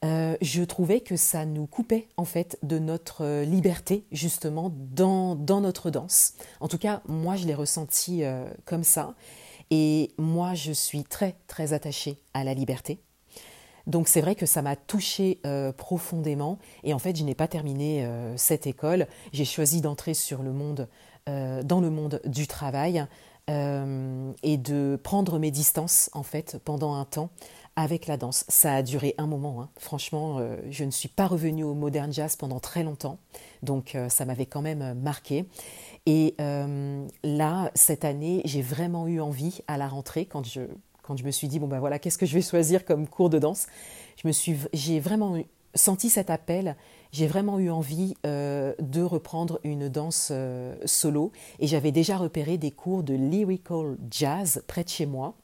Euh, 0.03 0.35
je 0.41 0.63
trouvais 0.63 1.01
que 1.01 1.15
ça 1.15 1.45
nous 1.45 1.67
coupait 1.67 2.07
en 2.17 2.25
fait 2.25 2.57
de 2.63 2.79
notre 2.79 3.23
euh, 3.23 3.45
liberté 3.45 4.03
justement 4.11 4.73
dans, 4.75 5.35
dans 5.35 5.61
notre 5.61 5.91
danse. 5.91 6.33
En 6.59 6.67
tout 6.67 6.79
cas, 6.79 7.03
moi 7.07 7.35
je 7.35 7.45
l'ai 7.45 7.53
ressenti 7.53 8.23
euh, 8.23 8.49
comme 8.65 8.83
ça. 8.83 9.13
Et 9.69 10.11
moi 10.17 10.55
je 10.55 10.71
suis 10.71 11.03
très 11.03 11.35
très 11.47 11.73
attachée 11.73 12.17
à 12.33 12.43
la 12.43 12.55
liberté. 12.55 12.99
Donc 13.85 14.07
c'est 14.07 14.21
vrai 14.21 14.33
que 14.33 14.45
ça 14.45 14.61
m'a 14.61 14.75
touchée 14.75 15.39
profondément. 15.75 16.59
Et 16.83 16.93
en 16.93 16.99
fait, 16.99 17.15
je 17.15 17.23
n'ai 17.23 17.33
pas 17.33 17.47
terminé 17.47 18.07
cette 18.35 18.67
école. 18.67 19.07
J'ai 19.33 19.43
choisi 19.43 19.81
d'entrer 19.81 20.13
sur 20.13 20.43
le 20.43 20.53
monde, 20.53 20.87
dans 21.25 21.81
le 21.81 21.89
monde 21.89 22.21
du 22.25 22.45
travail 22.45 23.07
et 23.47 24.57
de 24.57 24.99
prendre 25.03 25.37
mes 25.39 25.51
distances 25.51 26.09
en 26.13 26.23
fait 26.23 26.57
pendant 26.63 26.93
un 26.93 27.05
temps 27.05 27.29
avec 27.75 28.07
la 28.07 28.17
danse. 28.17 28.45
Ça 28.47 28.75
a 28.75 28.83
duré 28.83 29.15
un 29.17 29.27
moment. 29.27 29.61
Hein. 29.61 29.69
Franchement, 29.77 30.37
euh, 30.39 30.57
je 30.69 30.83
ne 30.83 30.91
suis 30.91 31.09
pas 31.09 31.27
revenue 31.27 31.63
au 31.63 31.73
modern 31.73 32.11
jazz 32.11 32.35
pendant 32.35 32.59
très 32.59 32.83
longtemps, 32.83 33.17
donc 33.63 33.95
euh, 33.95 34.09
ça 34.09 34.25
m'avait 34.25 34.45
quand 34.45 34.61
même 34.61 34.81
euh, 34.81 34.93
marqué. 34.93 35.45
Et 36.07 36.35
là, 37.23 37.69
cette 37.75 38.05
année, 38.05 38.41
j'ai 38.45 38.63
vraiment 38.63 39.07
eu 39.07 39.21
envie 39.21 39.59
à 39.67 39.77
la 39.77 39.87
rentrée 39.87 40.25
quand 40.25 40.43
je 40.47 40.61
quand 41.03 41.15
je 41.15 41.23
me 41.23 41.31
suis 41.31 41.47
dit 41.47 41.59
bon 41.59 41.67
ben 41.67 41.79
voilà, 41.79 41.99
qu'est-ce 41.99 42.17
que 42.17 42.25
je 42.25 42.33
vais 42.33 42.41
choisir 42.49 42.85
comme 42.85 43.07
cours 43.07 43.29
de 43.29 43.37
danse? 43.37 43.67
Je 44.21 44.27
me 44.27 44.31
suis, 44.31 44.57
j'ai 44.73 44.99
vraiment 44.99 45.37
senti 45.75 46.09
cet 46.09 46.31
appel. 46.31 46.75
J'ai 47.11 47.27
vraiment 47.27 47.59
eu 47.59 47.69
envie 47.69 48.15
de 48.23 49.01
reprendre 49.01 49.59
une 49.63 49.89
danse 49.89 50.31
solo 50.85 51.31
et 51.59 51.67
j'avais 51.67 51.91
déjà 51.91 52.15
repéré 52.15 52.57
des 52.57 52.71
cours 52.71 53.03
de 53.03 53.13
lyrical 53.13 53.97
jazz 54.09 54.63
près 54.67 54.83
de 54.83 54.89
chez 54.89 55.05
moi 55.05 55.35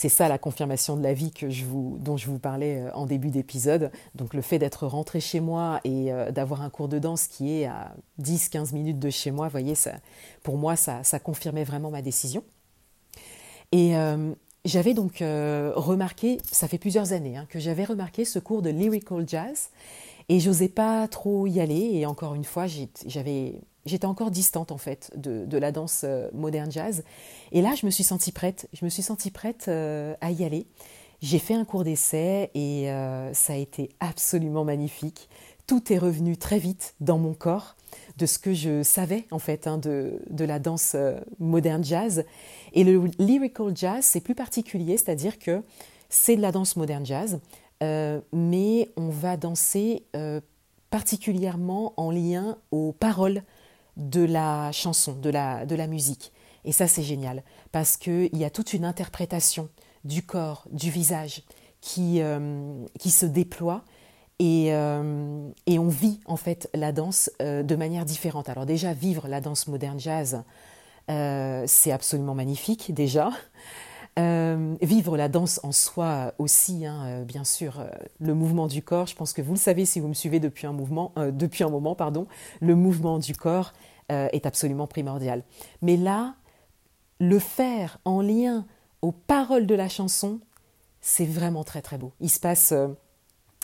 c'est 0.00 0.08
ça 0.08 0.28
la 0.28 0.38
confirmation 0.38 0.96
de 0.96 1.02
la 1.02 1.12
vie 1.12 1.30
que 1.30 1.50
je 1.50 1.66
vous, 1.66 1.98
dont 2.00 2.16
je 2.16 2.26
vous 2.26 2.38
parlais 2.38 2.78
euh, 2.78 2.90
en 2.94 3.04
début 3.04 3.28
d'épisode. 3.28 3.90
Donc 4.14 4.32
le 4.32 4.40
fait 4.40 4.58
d'être 4.58 4.86
rentré 4.86 5.20
chez 5.20 5.40
moi 5.40 5.80
et 5.84 6.10
euh, 6.10 6.30
d'avoir 6.30 6.62
un 6.62 6.70
cours 6.70 6.88
de 6.88 6.98
danse 6.98 7.26
qui 7.26 7.52
est 7.52 7.66
à 7.66 7.94
10-15 8.18 8.72
minutes 8.72 8.98
de 8.98 9.10
chez 9.10 9.30
moi, 9.30 9.48
voyez, 9.48 9.74
pour 10.42 10.56
moi, 10.56 10.74
ça, 10.74 11.02
confirmait 11.22 11.64
vraiment 11.64 11.90
ma 11.90 12.00
décision. 12.00 12.42
Et 13.72 13.94
euh, 13.94 14.32
j'avais 14.64 14.94
donc 14.94 15.18
remarqué, 15.20 16.38
ça 16.50 16.66
fait 16.66 16.78
plusieurs 16.78 17.12
années 17.12 17.36
hein, 17.36 17.46
que 17.50 17.58
j'avais 17.58 17.84
remarqué 17.84 18.24
ce 18.24 18.38
cours 18.38 18.62
de 18.62 18.70
lyrical 18.70 19.24
jazz 19.28 19.68
et 20.30 20.38
j'osais 20.38 20.68
pas 20.68 21.08
trop 21.08 21.48
y 21.48 21.60
aller. 21.60 21.90
Et 21.94 22.06
encore 22.06 22.34
une 22.36 22.44
fois, 22.44 22.66
j'avais 23.04 23.60
j'étais 23.84 24.06
encore 24.06 24.30
distante 24.30 24.70
en 24.70 24.78
fait 24.78 25.10
de, 25.16 25.58
la 25.58 25.72
danse 25.72 26.02
euh, 26.04 26.28
moderne 26.32 26.70
jazz. 26.70 27.02
Et 27.50 27.60
là, 27.60 27.74
je 27.74 27.84
me 27.84 27.90
suis 27.90 28.04
sentie 28.04 28.30
prête. 28.30 28.68
Je 28.72 28.84
me 28.84 28.90
suis 28.90 29.02
sentie 29.02 29.32
prête 29.32 29.66
euh, 29.66 30.14
à 30.20 30.30
y 30.30 30.44
aller. 30.44 30.66
J'ai 31.20 31.40
fait 31.40 31.54
un 31.54 31.64
cours 31.64 31.82
d'essai 31.82 32.50
et 32.54 32.90
euh, 32.90 33.34
ça 33.34 33.54
a 33.54 33.56
été 33.56 33.90
absolument 33.98 34.64
magnifique. 34.64 35.28
Tout 35.66 35.92
est 35.92 35.98
revenu 35.98 36.36
très 36.36 36.60
vite 36.60 36.94
dans 37.00 37.18
mon 37.18 37.34
corps 37.34 37.74
de 38.16 38.24
ce 38.24 38.38
que 38.38 38.54
je 38.54 38.84
savais 38.84 39.26
en 39.32 39.40
fait 39.40 39.66
hein, 39.66 39.78
de, 39.78 40.22
de, 40.30 40.44
la 40.44 40.60
danse 40.60 40.94
moderne 41.40 41.82
jazz. 41.82 42.24
Et 42.72 42.84
le 42.84 43.10
lyrical 43.18 43.76
jazz, 43.76 44.04
c'est 44.04 44.20
plus 44.20 44.36
particulier, 44.36 44.96
c'est-à-dire 44.96 45.40
que 45.40 45.62
c'est 46.08 46.36
de 46.36 46.42
la 46.42 46.52
danse 46.52 46.76
moderne 46.76 47.04
jazz, 47.06 47.40
mais 47.80 48.90
on 48.96 49.08
va 49.08 49.36
danser 49.36 50.04
particulièrement 50.90 51.94
en 51.96 52.10
lien 52.10 52.58
aux 52.70 52.92
paroles 52.92 53.42
de 53.96 54.22
la 54.22 54.72
chanson, 54.72 55.12
de 55.12 55.30
la, 55.30 55.66
de 55.66 55.74
la 55.74 55.86
musique. 55.86 56.32
Et 56.64 56.72
ça, 56.72 56.86
c'est 56.86 57.02
génial, 57.02 57.42
parce 57.72 57.96
qu'il 57.96 58.36
y 58.36 58.44
a 58.44 58.50
toute 58.50 58.72
une 58.72 58.84
interprétation 58.84 59.68
du 60.04 60.24
corps, 60.24 60.66
du 60.70 60.90
visage, 60.90 61.42
qui, 61.80 62.20
qui 62.98 63.10
se 63.10 63.26
déploie 63.26 63.84
et, 64.38 64.66
et, 64.68 65.78
on 65.78 65.88
vit 65.88 66.20
en 66.24 66.36
fait 66.36 66.68
la 66.74 66.92
danse 66.92 67.30
de 67.40 67.76
manière 67.76 68.04
différente. 68.04 68.48
Alors 68.48 68.66
déjà, 68.66 68.92
vivre 68.92 69.28
la 69.28 69.40
danse 69.40 69.66
moderne 69.66 69.98
jazz, 70.00 70.42
c'est 71.08 71.92
absolument 71.92 72.34
magnifique 72.34 72.92
déjà. 72.94 73.30
Euh, 74.18 74.74
vivre 74.82 75.16
la 75.16 75.28
danse 75.28 75.60
en 75.62 75.70
soi 75.70 76.34
aussi, 76.38 76.84
hein, 76.84 77.04
euh, 77.06 77.24
bien 77.24 77.44
sûr, 77.44 77.78
euh, 77.78 77.88
le 78.18 78.34
mouvement 78.34 78.66
du 78.66 78.82
corps. 78.82 79.06
Je 79.06 79.14
pense 79.14 79.32
que 79.32 79.40
vous 79.40 79.52
le 79.52 79.58
savez 79.58 79.86
si 79.86 80.00
vous 80.00 80.08
me 80.08 80.14
suivez 80.14 80.40
depuis 80.40 80.66
un 80.66 80.72
mouvement, 80.72 81.12
depuis 81.16 81.62
un 81.64 81.70
moment, 81.70 81.94
pardon. 81.94 82.26
Le 82.60 82.74
mouvement 82.74 83.18
du 83.18 83.34
corps 83.34 83.72
est 84.08 84.44
absolument 84.44 84.88
primordial. 84.88 85.44
Mais 85.82 85.96
là, 85.96 86.34
le 87.20 87.38
faire 87.38 87.98
en 88.04 88.20
lien 88.20 88.66
aux 89.02 89.12
paroles 89.12 89.66
de 89.66 89.74
la 89.76 89.88
chanson, 89.88 90.40
c'est 91.00 91.26
vraiment 91.26 91.62
très 91.62 91.80
très 91.80 91.96
beau. 91.96 92.12
Il 92.20 92.28
se 92.28 92.40
passe 92.40 92.74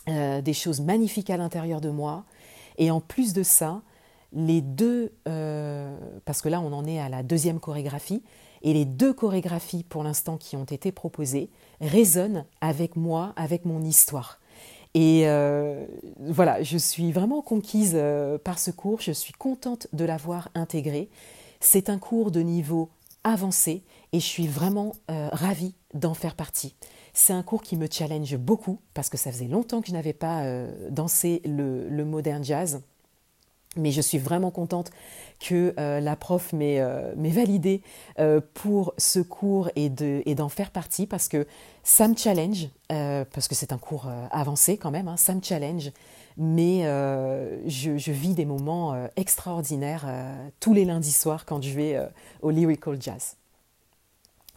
des 0.07 0.53
choses 0.53 0.79
magnifiques 0.79 1.29
à 1.29 1.35
l'intérieur 1.35 1.81
de 1.81 1.89
moi, 1.89 2.23
et 2.77 2.91
en 2.91 3.01
plus 3.01 3.33
de 3.33 3.43
ça, 3.43 3.81
les 4.31 4.61
deux, 4.61 5.11
parce 6.23 6.41
que 6.41 6.47
là 6.47 6.61
on 6.61 6.71
en 6.71 6.85
est 6.85 6.99
à 6.99 7.09
la 7.09 7.23
deuxième 7.23 7.59
chorégraphie, 7.59 8.23
et 8.61 8.73
les 8.73 8.85
deux 8.85 9.13
chorégraphies 9.13 9.83
pour 9.83 10.03
l'instant 10.03 10.37
qui 10.37 10.55
ont 10.55 10.65
été 10.65 10.91
proposées 10.91 11.49
résonnent 11.81 12.45
avec 12.61 12.95
moi, 12.95 13.33
avec 13.35 13.65
mon 13.65 13.81
histoire. 13.83 14.39
Et 14.93 15.27
euh, 15.27 15.85
voilà, 16.19 16.63
je 16.63 16.77
suis 16.77 17.11
vraiment 17.11 17.41
conquise 17.41 17.93
euh, 17.93 18.37
par 18.37 18.57
ce 18.57 18.71
cours, 18.71 18.99
je 19.01 19.11
suis 19.11 19.33
contente 19.33 19.87
de 19.93 20.05
l'avoir 20.05 20.49
intégré. 20.55 21.09
C'est 21.59 21.89
un 21.89 21.99
cours 21.99 22.31
de 22.31 22.39
niveau 22.39 22.89
avancé 23.23 23.83
et 24.11 24.19
je 24.19 24.25
suis 24.25 24.47
vraiment 24.47 24.93
euh, 25.11 25.29
ravie 25.31 25.75
d'en 25.93 26.13
faire 26.13 26.35
partie. 26.35 26.75
C'est 27.13 27.33
un 27.33 27.43
cours 27.43 27.61
qui 27.61 27.77
me 27.77 27.87
challenge 27.91 28.37
beaucoup 28.37 28.79
parce 28.93 29.09
que 29.09 29.17
ça 29.17 29.31
faisait 29.31 29.47
longtemps 29.47 29.81
que 29.81 29.87
je 29.87 29.93
n'avais 29.93 30.13
pas 30.13 30.43
dansé 30.89 31.41
le, 31.45 31.89
le 31.89 32.05
modern 32.05 32.43
jazz. 32.43 32.81
Mais 33.77 33.91
je 33.91 34.01
suis 34.01 34.17
vraiment 34.17 34.51
contente 34.51 34.91
que 35.39 35.73
euh, 35.79 35.99
la 35.99 36.15
prof 36.15 36.53
m'ait 36.53 36.79
euh, 36.79 37.13
validé 37.15 37.81
euh, 38.19 38.41
pour 38.53 38.93
ce 38.97 39.19
cours 39.19 39.69
et 39.75 39.89
d'en 39.89 40.49
faire 40.49 40.71
partie 40.71 41.05
parce 41.05 41.27
que 41.27 41.45
ça 41.83 42.07
me 42.07 42.15
challenge, 42.15 42.69
parce 42.89 43.47
que 43.47 43.55
c'est 43.55 43.71
un 43.71 43.77
cours 43.77 44.09
avancé 44.31 44.77
quand 44.77 44.91
même, 44.91 45.07
hein, 45.07 45.15
ça 45.15 45.33
me 45.33 45.41
challenge, 45.41 45.91
mais 46.35 46.81
je, 47.65 48.11
vis 48.11 48.33
des 48.33 48.43
moments 48.43 49.07
extraordinaires 49.15 50.05
tous 50.59 50.73
les 50.73 50.83
lundis 50.83 51.13
soirs 51.13 51.45
quand 51.45 51.63
je 51.63 51.71
vais 51.71 52.09
au 52.41 52.49
Lyrical 52.49 53.01
Jazz. 53.01 53.37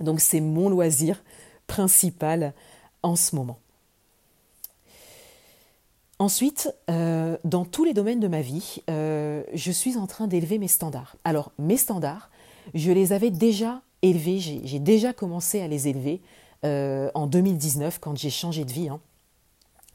Donc 0.01 0.21
c'est 0.21 0.41
mon 0.41 0.69
loisir 0.69 1.23
principal 1.69 2.53
en 3.05 3.15
ce 3.15 3.37
moment. 3.37 3.59
Ensuite, 6.21 6.71
euh, 6.91 7.39
dans 7.45 7.65
tous 7.65 7.83
les 7.83 7.95
domaines 7.95 8.21
de 8.21 8.29
ma 8.29 8.43
vie, 8.43 8.83
euh, 8.91 9.43
je 9.55 9.73
suis 9.73 9.97
en 9.97 10.07
train 10.07 10.27
d'élever 10.27 10.59
mes 10.59 10.69
standards. 10.69 11.17
Alors, 11.25 11.51
mes 11.59 11.79
standards, 11.79 12.31
je 12.75 12.93
les 12.93 13.15
avais 13.15 13.31
déjà 13.31 13.81
élevés, 14.03 14.39
j'ai 14.39 14.79
déjà 14.81 15.15
commencé 15.15 15.63
à 15.63 15.67
les 15.67 15.89
élever 15.89 16.21
euh, 16.67 17.11
en 17.15 17.27
2019 17.27 18.01
quand 18.01 18.19
j'ai 18.19 18.29
changé 18.29 18.67
de 18.67 18.71
vie. 18.71 18.91
Hein. 18.91 19.01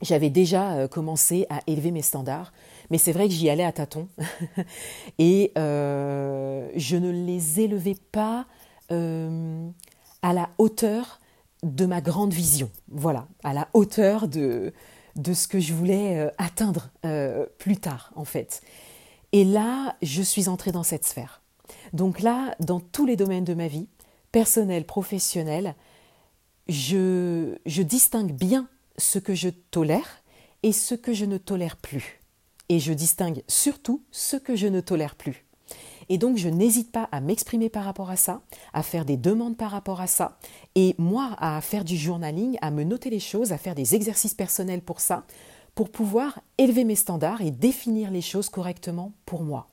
J'avais 0.01 0.31
déjà 0.31 0.87
commencé 0.87 1.45
à 1.51 1.59
élever 1.67 1.91
mes 1.91 2.01
standards, 2.01 2.53
mais 2.89 2.97
c'est 2.97 3.11
vrai 3.11 3.27
que 3.27 3.33
j'y 3.33 3.47
allais 3.47 3.63
à 3.63 3.71
tâtons 3.71 4.07
et 5.19 5.51
je 5.55 6.95
ne 6.95 7.11
les 7.11 7.59
élevais 7.61 7.95
pas 8.11 8.47
à 8.89 10.33
la 10.33 10.49
hauteur 10.57 11.19
de 11.63 11.85
ma 11.85 12.01
grande 12.01 12.33
vision. 12.33 12.69
Voilà, 12.89 13.27
à 13.43 13.53
la 13.53 13.69
hauteur 13.73 14.27
de, 14.27 14.73
de 15.15 15.33
ce 15.33 15.47
que 15.47 15.59
je 15.59 15.73
voulais 15.73 16.19
euh, 16.19 16.29
atteindre 16.37 16.89
euh, 17.05 17.45
plus 17.57 17.77
tard, 17.77 18.11
en 18.15 18.25
fait. 18.25 18.61
Et 19.31 19.43
là, 19.43 19.95
je 20.01 20.21
suis 20.21 20.49
entrée 20.49 20.71
dans 20.71 20.83
cette 20.83 21.05
sphère. 21.05 21.41
Donc 21.93 22.19
là, 22.21 22.55
dans 22.59 22.79
tous 22.79 23.05
les 23.05 23.15
domaines 23.15 23.43
de 23.43 23.53
ma 23.53 23.67
vie, 23.67 23.87
personnel, 24.31 24.85
professionnel, 24.85 25.75
je, 26.67 27.57
je 27.65 27.81
distingue 27.81 28.33
bien 28.33 28.67
ce 28.97 29.19
que 29.19 29.35
je 29.35 29.49
tolère 29.49 30.23
et 30.63 30.71
ce 30.71 30.95
que 30.95 31.13
je 31.13 31.25
ne 31.25 31.37
tolère 31.37 31.77
plus. 31.77 32.21
Et 32.69 32.79
je 32.79 32.93
distingue 32.93 33.43
surtout 33.47 34.03
ce 34.11 34.35
que 34.35 34.55
je 34.55 34.67
ne 34.67 34.81
tolère 34.81 35.15
plus. 35.15 35.44
Et 36.09 36.17
donc, 36.17 36.37
je 36.37 36.49
n'hésite 36.49 36.91
pas 36.91 37.09
à 37.11 37.21
m'exprimer 37.21 37.69
par 37.69 37.83
rapport 37.83 38.09
à 38.09 38.15
ça, 38.15 38.41
à 38.73 38.83
faire 38.83 39.05
des 39.05 39.17
demandes 39.17 39.57
par 39.57 39.71
rapport 39.71 40.01
à 40.01 40.07
ça, 40.07 40.37
et 40.75 40.95
moi 40.97 41.35
à 41.39 41.59
faire 41.61 41.83
du 41.83 41.97
journaling, 41.97 42.57
à 42.61 42.71
me 42.71 42.83
noter 42.83 43.09
les 43.09 43.19
choses, 43.19 43.51
à 43.51 43.57
faire 43.57 43.75
des 43.75 43.95
exercices 43.95 44.33
personnels 44.33 44.81
pour 44.81 44.99
ça, 44.99 45.25
pour 45.73 45.89
pouvoir 45.89 46.39
élever 46.57 46.85
mes 46.85 46.95
standards 46.95 47.41
et 47.41 47.51
définir 47.51 48.11
les 48.11 48.21
choses 48.21 48.49
correctement 48.49 49.11
pour 49.25 49.43
moi. 49.43 49.67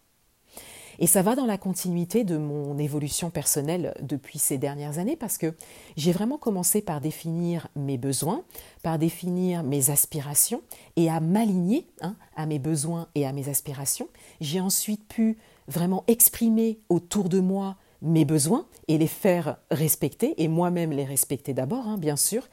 Et 0.99 1.07
ça 1.07 1.23
va 1.23 1.35
dans 1.35 1.47
la 1.47 1.59
continuité 1.59 2.23
de 2.23 2.37
mon 2.37 2.79
évolution 2.79 3.31
personnelle 3.31 3.95
depuis 4.03 4.39
ces 4.39 4.59
dernières 4.59 4.99
années 4.99 5.17
parce 5.17 5.39
que 5.39 5.55
j'ai 5.97 6.13
vraiment 6.13 6.39
commencé 6.39 6.83
par 6.83 7.01
définir 7.01 7.69
mes 7.77 7.99
besoins, 7.99 8.45
par 8.83 8.99
définir 8.99 9.63
mes 9.63 9.91
aspirations 9.91 10.63
et 10.97 11.09
à 11.09 11.21
m'aligner 11.21 11.87
hein, 12.03 12.15
à 12.37 12.47
mes 12.47 12.59
besoins 12.59 13.09
et 13.15 13.27
à 13.27 13.33
mes 13.33 13.49
aspirations. 13.49 14.09
J'ai 14.41 14.61
ensuite 14.61 15.07
pu 15.09 15.39
vraiment 15.69 16.05
exprimer 16.07 16.81
autour 16.89 17.29
de 17.29 17.41
moi 17.41 17.77
mes 18.03 18.25
besoins 18.25 18.67
et 18.89 18.99
les 18.99 19.07
faire 19.07 19.59
respecter, 19.71 20.43
et 20.43 20.49
moi-même 20.49 20.91
les 20.91 21.05
respecter 21.05 21.55
d'abord, 21.55 21.87
hein, 21.87 21.99
bien 21.99 22.17
sûr. 22.17 22.49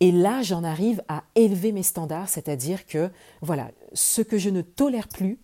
Et 0.00 0.12
là, 0.12 0.42
j'en 0.42 0.64
arrive 0.64 1.02
à 1.08 1.24
élever 1.34 1.72
mes 1.72 1.82
standards, 1.82 2.28
c'est-à-dire 2.28 2.86
que, 2.86 3.10
voilà, 3.40 3.70
ce 3.94 4.22
que 4.22 4.38
je 4.38 4.50
ne 4.50 4.62
tolère 4.62 5.08
plus, 5.08 5.38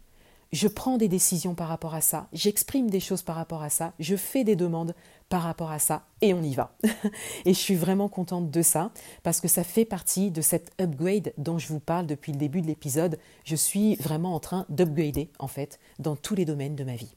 je 0.54 0.68
prends 0.68 0.98
des 0.98 1.08
décisions 1.08 1.56
par 1.56 1.66
rapport 1.66 1.94
à 1.94 2.00
ça, 2.00 2.28
j'exprime 2.32 2.88
des 2.88 3.00
choses 3.00 3.22
par 3.22 3.34
rapport 3.34 3.64
à 3.64 3.70
ça, 3.70 3.92
je 3.98 4.14
fais 4.14 4.44
des 4.44 4.54
demandes 4.54 4.94
par 5.28 5.42
rapport 5.42 5.72
à 5.72 5.80
ça, 5.80 6.06
et 6.20 6.32
on 6.32 6.44
y 6.44 6.54
va. 6.54 6.76
et 7.44 7.52
je 7.52 7.58
suis 7.58 7.74
vraiment 7.74 8.08
contente 8.08 8.52
de 8.52 8.62
ça, 8.62 8.92
parce 9.24 9.40
que 9.40 9.48
ça 9.48 9.64
fait 9.64 9.84
partie 9.84 10.30
de 10.30 10.40
cet 10.40 10.70
upgrade 10.80 11.32
dont 11.38 11.58
je 11.58 11.66
vous 11.66 11.80
parle 11.80 12.06
depuis 12.06 12.30
le 12.30 12.38
début 12.38 12.62
de 12.62 12.68
l'épisode. 12.68 13.18
Je 13.44 13.56
suis 13.56 13.96
vraiment 13.96 14.32
en 14.32 14.38
train 14.38 14.64
d'upgrader, 14.68 15.28
en 15.40 15.48
fait, 15.48 15.80
dans 15.98 16.14
tous 16.14 16.36
les 16.36 16.44
domaines 16.44 16.76
de 16.76 16.84
ma 16.84 16.94
vie. 16.94 17.16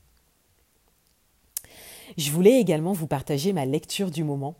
Je 2.17 2.31
voulais 2.31 2.59
également 2.59 2.93
vous 2.93 3.07
partager 3.07 3.53
ma 3.53 3.65
lecture 3.65 4.09
du 4.09 4.23
moment. 4.23 4.55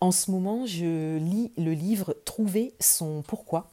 En 0.00 0.12
ce 0.12 0.30
moment, 0.30 0.64
je 0.64 1.18
lis 1.18 1.52
le 1.58 1.72
livre 1.72 2.16
Trouver 2.24 2.72
son 2.80 3.22
pourquoi 3.26 3.68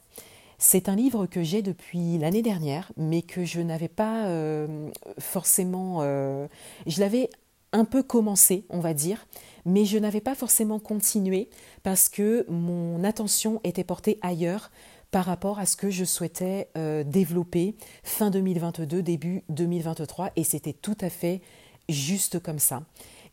c'est 0.58 0.88
un 0.88 0.96
livre 0.96 1.26
que 1.26 1.42
j'ai 1.42 1.62
depuis 1.62 2.18
l'année 2.18 2.42
dernière, 2.42 2.92
mais 2.96 3.22
que 3.22 3.44
je 3.44 3.60
n'avais 3.60 3.88
pas 3.88 4.26
euh, 4.26 4.88
forcément... 5.18 5.98
Euh, 6.00 6.46
je 6.86 7.00
l'avais 7.00 7.30
un 7.72 7.84
peu 7.84 8.02
commencé, 8.02 8.64
on 8.70 8.80
va 8.80 8.94
dire, 8.94 9.26
mais 9.66 9.84
je 9.84 9.98
n'avais 9.98 10.20
pas 10.20 10.34
forcément 10.34 10.78
continué 10.78 11.50
parce 11.82 12.08
que 12.08 12.46
mon 12.48 13.04
attention 13.04 13.60
était 13.64 13.84
portée 13.84 14.18
ailleurs 14.22 14.70
par 15.10 15.26
rapport 15.26 15.58
à 15.58 15.66
ce 15.66 15.76
que 15.76 15.90
je 15.90 16.04
souhaitais 16.04 16.68
euh, 16.78 17.04
développer 17.04 17.76
fin 18.02 18.30
2022, 18.30 19.02
début 19.02 19.42
2023, 19.50 20.30
et 20.36 20.44
c'était 20.44 20.72
tout 20.72 20.96
à 21.00 21.10
fait 21.10 21.42
juste 21.88 22.40
comme 22.40 22.58
ça. 22.58 22.82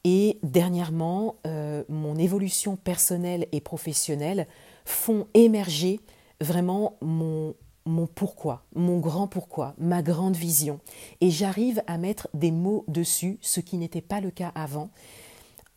Et 0.04 0.40
dernièrement, 0.44 1.38
mon 1.88 2.18
évolution 2.18 2.76
personnelle 2.76 3.48
et 3.54 3.62
professionnelle 3.62 4.48
font 4.84 5.28
émerger 5.34 6.02
vraiment 6.43 6.97
mon, 7.01 7.56
mon 7.86 8.08
pourquoi, 8.08 8.63
mon 8.75 8.99
grand 8.99 9.27
pourquoi, 9.27 9.73
ma 9.77 10.01
grande 10.01 10.36
vision. 10.36 10.79
Et 11.21 11.32
j'arrive 11.32 11.82
à 11.88 11.97
mettre 11.97 12.27
des 12.34 12.51
mots 12.51 12.86
dessus, 12.88 13.38
ce 13.41 13.60
qui 13.60 13.77
n'était 13.77 14.01
pas 14.01 14.21
le 14.21 14.32
cas 14.32 14.51
avant. 14.56 14.89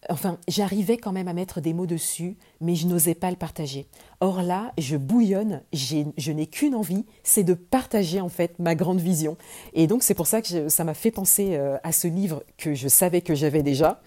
Enfin, 0.09 0.39
j'arrivais 0.47 0.99
quand 0.99 1.11
même 1.11 1.27
à 1.27 1.33
mettre 1.33 1.61
des 1.61 1.73
mots 1.73 1.87
dessus, 1.87 2.37
mais 2.61 2.77
je 2.77 2.87
n'osais 2.87 3.17
pas 3.17 3.31
le 3.31 3.37
partager. 3.37 3.89
Or 4.21 4.43
là, 4.43 4.73
je 4.79 4.97
bouillonne, 4.97 5.63
je 5.73 6.33
n'ai 6.33 6.47
qu'une 6.47 6.77
envie, 6.77 7.07
c'est 7.25 7.43
de 7.43 7.55
partager 7.55 8.21
en 8.21 8.29
fait 8.29 8.57
ma 8.61 8.77
grande 8.77 9.01
vision. 9.01 9.37
Et 9.73 9.89
donc 9.89 10.05
c'est 10.05 10.15
pour 10.15 10.29
ça 10.29 10.43
que 10.43 10.69
ça 10.69 10.85
m'a 10.85 10.95
fait 10.95 11.11
penser 11.11 11.57
euh, 11.57 11.77
à 11.83 11.91
ce 11.91 12.07
livre 12.07 12.45
que 12.57 12.75
je 12.75 12.87
savais 12.87 13.21
que 13.21 13.35
j'avais 13.35 13.65
déjà. 13.65 14.01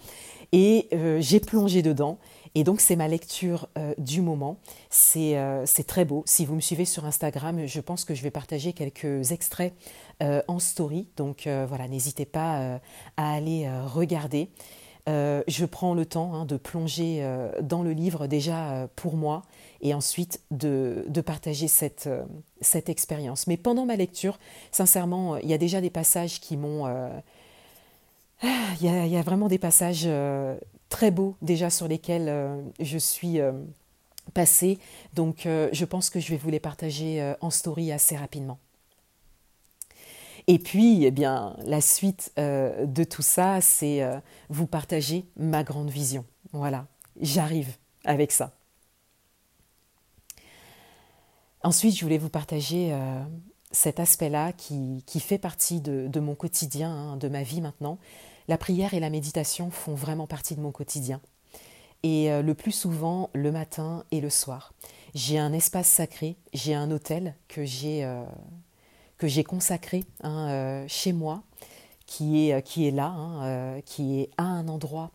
Et 0.51 0.87
euh, 0.93 1.19
j'ai 1.19 1.39
plongé 1.39 1.81
dedans 1.81 2.17
et 2.55 2.63
donc 2.63 2.81
c'est 2.81 2.95
ma 2.95 3.07
lecture 3.07 3.67
euh, 3.77 3.93
du 3.97 4.21
moment. 4.21 4.57
Euh, 5.15 5.63
c'est 5.65 5.87
très 5.87 6.05
beau. 6.05 6.23
Si 6.25 6.45
vous 6.45 6.55
me 6.55 6.61
suivez 6.61 6.85
sur 6.85 7.05
Instagram, 7.05 7.65
je 7.65 7.79
pense 7.79 8.05
que 8.05 8.15
je 8.15 8.23
vais 8.23 8.31
partager 8.31 8.73
quelques 8.73 9.31
extraits 9.31 9.73
euh, 10.23 10.41
en 10.47 10.59
story. 10.59 11.07
Donc 11.17 11.47
voilà, 11.67 11.87
n'hésitez 11.87 12.25
pas 12.25 12.79
à 13.17 13.33
aller 13.33 13.69
regarder. 13.85 14.49
je 15.07 15.65
prends 15.65 15.93
le 15.93 16.05
temps 16.05 16.33
hein, 16.33 16.45
de 16.45 16.57
plonger 16.57 17.25
dans 17.61 17.83
le 17.83 17.91
livre 17.91 18.27
déjà 18.27 18.87
pour 18.95 19.15
moi 19.15 19.43
et 19.81 19.93
ensuite 19.93 20.41
de, 20.51 21.05
de 21.07 21.21
partager 21.21 21.67
cette, 21.67 22.09
cette 22.61 22.89
expérience. 22.89 23.47
Mais 23.47 23.57
pendant 23.57 23.85
ma 23.85 23.95
lecture, 23.95 24.39
sincèrement, 24.71 25.37
il 25.37 25.49
y 25.49 25.53
a 25.53 25.57
déjà 25.57 25.81
des 25.81 25.89
passages 25.89 26.39
qui 26.39 26.57
m'ont... 26.57 26.85
Ah, 28.41 28.47
il, 28.79 29.11
y 29.11 29.17
a, 29.17 29.21
vraiment 29.21 29.49
des 29.49 29.57
passages 29.57 30.07
très 30.89 31.11
beaux 31.11 31.35
déjà 31.41 31.69
sur 31.69 31.87
lesquels 31.87 32.29
euh, 32.29 32.61
je 32.79 32.97
suis 32.97 33.39
euh, 33.39 33.51
passées. 34.33 34.77
Donc 35.13 35.41
je 35.45 35.85
pense 35.85 36.09
que 36.09 36.19
je 36.19 36.29
vais 36.29 36.37
vous 36.37 36.49
les 36.49 36.59
partager 36.59 37.33
en 37.41 37.49
story 37.49 37.91
assez 37.91 38.15
rapidement. 38.15 38.59
Et 40.45 40.59
puis, 40.59 41.03
eh 41.03 41.11
bien, 41.11 41.55
la 41.65 41.81
suite 41.81 42.31
de 42.37 43.03
tout 43.03 43.23
ça, 43.23 43.59
c'est 43.59 44.01
vous 44.49 44.67
partager 44.67 45.25
ma 45.35 45.63
grande 45.63 45.89
vision. 45.89 46.25
Voilà, 46.53 46.85
j'arrive 47.19 47.75
avec 48.05 48.31
ça. 48.31 48.53
Ensuite, 51.63 51.97
je 51.97 52.03
voulais 52.03 52.17
vous 52.17 52.29
partager 52.29 52.93
euh, 52.93 53.21
cet 53.71 53.99
aspect-là 53.99 54.53
qui, 54.53 55.03
fait 55.19 55.37
partie 55.37 55.81
de, 55.81 56.19
mon 56.19 56.35
quotidien, 56.35 56.89
hein, 56.89 57.17
de 57.17 57.27
ma 57.27 57.43
vie 57.43 57.61
maintenant. 57.61 57.97
La 58.49 58.57
prière 58.57 58.93
et 58.93 58.99
la 58.99 59.09
méditation 59.09 59.71
font 59.71 59.95
vraiment 59.95 60.27
partie 60.27 60.55
de 60.55 60.59
mon 60.59 60.71
quotidien. 60.71 61.21
Et 62.03 62.29
euh, 62.31 62.41
le 62.41 62.53
plus 62.53 62.73
souvent, 62.73 63.29
le 63.33 63.51
matin 63.51 64.03
et 64.11 64.19
le 64.19 64.29
soir. 64.29 64.73
J'ai 65.13 65.39
un 65.39 65.53
espace 65.53 65.87
sacré, 65.87 66.35
j'ai 66.53 66.73
un 66.73 66.91
hôtel 66.91 67.35
que 67.47 67.63
j'ai 67.63 68.03
euh, 68.03 68.25
consacré 69.47 70.03
hein, 70.21 70.85
chez 70.87 71.13
moi, 71.13 71.43
qui 72.05 72.49
est, 72.49 72.91
là, 72.91 73.07
hein, 73.07 73.81
qui 73.85 74.19
est 74.19 74.29
à 74.37 74.43
un 74.43 74.67
endroit 74.67 75.11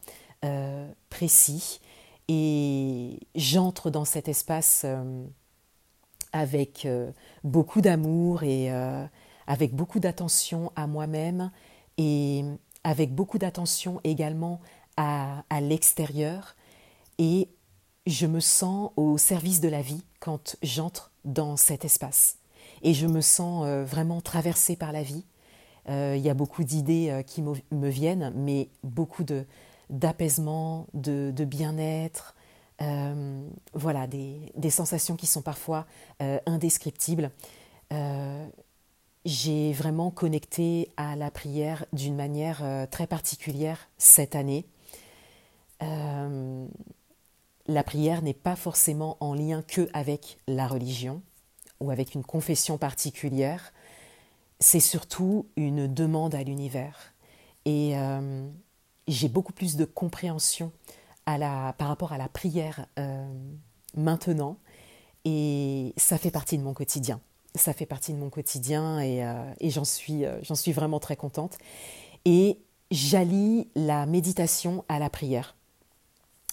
précis. 1.11 1.81
Et 2.29 3.19
j'entre 3.35 3.91
dans 3.91 4.05
cet 4.05 4.29
espace 4.29 4.87
avec 6.35 6.85
euh, 6.85 7.13
beaucoup 7.45 7.81
d'amour 7.81 8.43
et 8.43 8.71
euh, 8.71 9.07
avec 9.47 9.73
beaucoup 9.73 10.01
d'attention 10.01 10.73
à 10.75 10.89
moi-même 10.89 11.51
et 11.97 12.45
avec 12.85 13.15
beaucoup 13.15 13.39
d'attention 13.39 14.01
également 14.05 14.61
à, 14.97 15.43
l'extérieur. 15.61 16.55
Et 17.19 17.49
je 18.07 18.27
me 18.27 18.41
sens 18.41 18.91
au 18.97 19.19
service 19.19 19.61
de 19.61 19.69
la 19.69 19.83
vie 19.83 20.03
quand 20.21 20.57
j'entre 20.63 21.11
dans 21.25 21.57
cet 21.57 21.85
espace. 21.85 22.37
Et 22.83 22.95
je 22.95 23.07
me 23.07 23.21
sens 23.21 23.65
euh, 23.67 23.85
vraiment 23.85 24.21
traversée 24.21 24.77
par 24.77 24.93
la 24.93 25.03
vie. 25.03 25.25
Il 25.89 26.21
y 26.21 26.31
a 26.31 26.35
beaucoup 26.35 26.65
d'idées 26.65 27.23
qui 27.27 27.43
me 27.43 27.89
viennent, 27.91 28.33
mais 28.35 28.71
beaucoup 28.83 29.23
d'apaisement, 29.91 30.87
de, 30.95 31.31
de 31.31 31.45
bien-être, 31.45 32.35
euh, 32.83 33.49
voilà, 33.73 34.07
des, 34.07 34.71
sensations 34.71 35.17
qui 35.17 35.27
sont 35.27 35.43
parfois 35.43 35.87
euh, 36.23 36.39
indescriptible. 36.47 37.25
indescriptibles. 37.25 37.31
Euh, 37.93 38.47
j'ai 39.25 39.73
vraiment 39.73 40.11
connecté 40.11 40.93
à 40.97 41.17
la 41.17 41.31
prière 41.31 41.87
d'une 41.93 42.17
manière 42.17 42.63
très 42.91 43.07
particulière 43.07 43.89
cette 43.99 44.35
année. 44.35 44.67
la 45.81 47.83
prière 47.83 48.23
n'est 48.23 48.35
pas 48.35 48.57
forcément 48.57 49.17
en 49.21 49.35
lien 49.35 49.63
que 49.63 49.89
avec 49.95 50.39
la 50.47 50.67
religion 50.67 51.23
ou 51.81 51.91
avec 51.91 52.15
une 52.15 52.25
confession 52.25 52.77
particulière. 52.77 53.73
C'est 54.61 54.81
surtout 54.81 55.47
une 55.57 55.93
demande 55.93 56.35
à 56.35 56.43
l'univers. 56.43 57.15
Et 57.65 57.95
j'ai 59.09 59.29
beaucoup 59.29 59.53
plus 59.53 59.77
de 59.77 59.85
compréhension 59.85 60.73
par 61.25 61.89
rapport 61.89 62.13
à 62.13 62.19
la 62.19 62.29
prière 62.29 62.87
euh, 62.99 63.27
maintenant. 63.97 64.59
Et 65.25 65.95
ça 65.97 66.19
fait 66.19 66.31
partie 66.31 66.59
de 66.59 66.63
mon 66.63 66.75
quotidien. 66.75 67.21
Ça 67.55 67.73
fait 67.73 67.87
partie 67.87 68.13
de 68.13 68.19
mon 68.19 68.31
quotidien 68.31 69.01
et, 69.01 69.25
euh, 69.25 69.35
j'en 69.63 69.85
suis, 69.85 70.25
euh, 70.25 70.39
j'en 70.43 70.55
suis 70.55 70.73
vraiment 70.73 70.99
très 70.99 71.17
contente. 71.17 71.57
Et 72.25 72.59
j'allie 72.91 73.69
la 73.75 74.07
méditation 74.07 74.85
à 74.89 74.99
la 74.99 75.11
prière. 75.11 75.57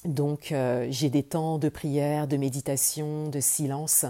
Donc 0.04 0.52
j'ai 0.90 1.12
des 1.12 1.22
temps 1.22 1.60
de 1.60 1.70
prière, 1.70 2.28
de 2.28 2.36
méditation, 2.36 3.30
de 3.30 3.40
silence 3.40 4.06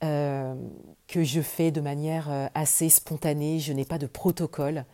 que 0.00 1.22
je 1.22 1.40
fais 1.40 1.70
de 1.70 1.80
manière 1.80 2.50
assez 2.52 2.88
spontanée. 2.88 3.60
Je 3.60 3.72
n'ai 3.72 3.84
pas 3.84 3.98
de 3.98 4.08
protocole 4.08 4.84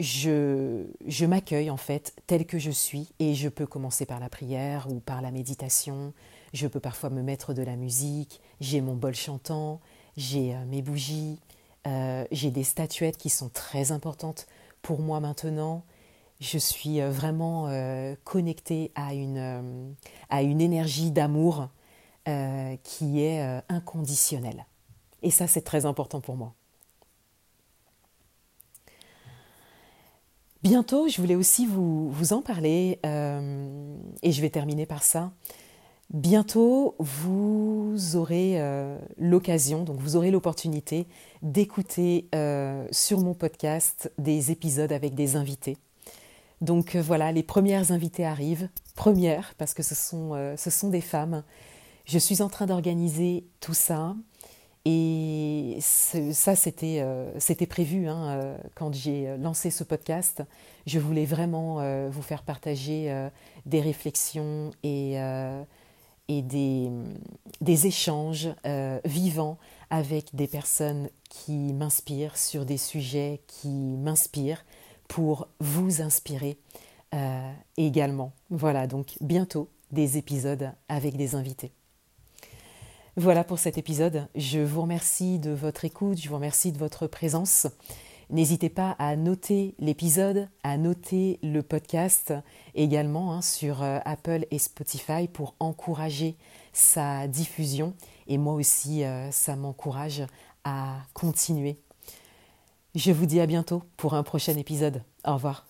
je, 0.00 0.86
je 1.06 1.26
m'accueille 1.26 1.70
en 1.70 1.76
fait 1.76 2.14
tel 2.26 2.46
que 2.46 2.58
je 2.58 2.70
suis 2.70 3.10
et 3.18 3.34
je 3.34 3.48
peux 3.48 3.66
commencer 3.66 4.06
par 4.06 4.18
la 4.18 4.30
prière 4.30 4.88
ou 4.90 4.98
par 4.98 5.20
la 5.20 5.30
méditation. 5.30 6.14
Je 6.54 6.66
peux 6.66 6.80
parfois 6.80 7.10
me 7.10 7.22
mettre 7.22 7.52
de 7.54 7.62
la 7.62 7.76
musique, 7.76 8.40
j'ai 8.60 8.80
mon 8.80 8.96
bol 8.96 9.14
chantant, 9.14 9.80
j'ai 10.20 10.54
euh, 10.54 10.64
mes 10.66 10.82
bougies, 10.82 11.38
euh, 11.86 12.24
j'ai 12.30 12.50
des 12.50 12.62
statuettes 12.62 13.16
qui 13.16 13.30
sont 13.30 13.48
très 13.48 13.90
importantes 13.90 14.46
pour 14.82 15.00
moi 15.00 15.18
maintenant. 15.18 15.82
Je 16.40 16.58
suis 16.58 17.00
euh, 17.00 17.10
vraiment 17.10 17.68
connectée 18.24 18.92
à 18.94 19.14
une, 19.14 19.94
à 20.28 20.42
une 20.42 20.60
énergie 20.60 21.10
d'amour 21.10 21.68
qui 22.84 23.20
est 23.20 23.60
inconditionnelle. 23.68 24.64
Et 25.22 25.30
ça, 25.30 25.48
c'est 25.48 25.62
très 25.62 25.84
important 25.84 26.20
pour 26.20 26.36
moi. 26.36 26.54
Bientôt, 30.62 31.08
je 31.08 31.20
voulais 31.20 31.34
aussi 31.34 31.66
vous, 31.66 32.10
vous 32.12 32.32
en 32.32 32.40
parler, 32.40 33.00
et 33.02 34.32
je 34.32 34.40
vais 34.40 34.50
terminer 34.50 34.86
par 34.86 35.02
ça. 35.02 35.32
Bientôt, 36.10 36.96
vous 36.98 37.94
aurez 38.14 38.60
euh, 38.60 38.98
l'occasion, 39.16 39.84
donc 39.84 40.00
vous 40.00 40.16
aurez 40.16 40.32
l'opportunité 40.32 41.06
d'écouter 41.42 42.28
euh, 42.34 42.86
sur 42.90 43.20
mon 43.20 43.32
podcast 43.32 44.12
des 44.18 44.50
épisodes 44.50 44.90
avec 44.90 45.14
des 45.14 45.36
invités. 45.36 45.76
Donc 46.60 46.96
voilà, 46.96 47.30
les 47.32 47.44
premières 47.44 47.92
invitées 47.92 48.26
arrivent, 48.26 48.68
premières, 48.94 49.54
parce 49.56 49.72
que 49.72 49.82
ce 49.82 49.94
sont, 49.94 50.54
ce 50.58 50.68
sont 50.68 50.88
des 50.90 51.00
femmes. 51.00 51.42
Je 52.04 52.18
suis 52.18 52.42
en 52.42 52.48
train 52.48 52.66
d'organiser 52.66 53.44
tout 53.60 53.72
ça. 53.72 54.14
Et 54.86 55.76
ça, 55.80 56.56
c'était 56.56 57.00
euh, 57.02 57.66
prévu 57.68 58.08
hein, 58.08 58.28
euh, 58.30 58.58
quand 58.74 58.94
j'ai 58.94 59.36
lancé 59.36 59.70
ce 59.70 59.84
podcast. 59.84 60.42
Je 60.86 60.98
voulais 60.98 61.26
vraiment 61.26 61.80
euh, 61.80 62.08
vous 62.10 62.22
faire 62.22 62.42
partager 62.42 63.14
des 63.66 63.80
réflexions 63.80 64.70
et, 64.82 65.18
et 66.30 66.42
des, 66.42 66.90
des, 67.60 67.86
échanges 67.86 68.48
vivants 69.04 69.58
avec 69.90 70.34
des 70.34 70.46
personnes 70.46 71.10
qui 71.28 71.72
m'inspirent 71.72 72.36
sur 72.36 72.64
des 72.64 72.78
sujets 72.78 73.40
qui 73.46 73.68
m'inspirent 73.68 74.64
pour 75.08 75.48
vous 75.58 76.02
inspirer 76.02 76.56
également. 77.76 78.32
Voilà, 78.50 78.86
donc 78.86 79.16
bientôt 79.20 79.68
des 79.90 80.18
épisodes 80.18 80.72
avec 80.88 81.16
des 81.16 81.34
invités. 81.34 81.72
Voilà 83.16 83.42
pour 83.42 83.58
cet 83.58 83.76
épisode. 83.76 84.28
Je 84.36 84.60
vous 84.60 84.82
remercie 84.82 85.40
de 85.40 85.50
votre 85.50 85.84
écoute, 85.84 86.20
je 86.20 86.28
vous 86.28 86.36
remercie 86.36 86.70
de 86.70 86.78
votre 86.78 87.08
présence. 87.08 87.66
N'hésitez 88.30 88.68
pas 88.68 88.94
à 89.00 89.16
noter 89.16 89.74
l'épisode, 89.80 90.48
à 90.62 90.76
noter 90.76 91.40
le 91.42 91.62
podcast 91.62 92.32
également 92.76 93.32
hein, 93.32 93.42
sur 93.42 93.82
euh, 93.82 93.98
Apple 94.04 94.46
et 94.52 94.58
Spotify 94.58 95.26
pour 95.26 95.56
encourager 95.58 96.36
sa 96.72 97.26
diffusion. 97.26 97.92
Et 98.28 98.38
moi 98.38 98.54
aussi, 98.54 99.02
euh, 99.02 99.32
ça 99.32 99.56
m'encourage 99.56 100.22
à 100.62 100.98
continuer. 101.12 101.80
Je 102.94 103.10
vous 103.10 103.26
dis 103.26 103.40
à 103.40 103.46
bientôt 103.46 103.82
pour 103.96 104.14
un 104.14 104.22
prochain 104.22 104.56
épisode. 104.56 105.02
Au 105.24 105.34
revoir. 105.34 105.69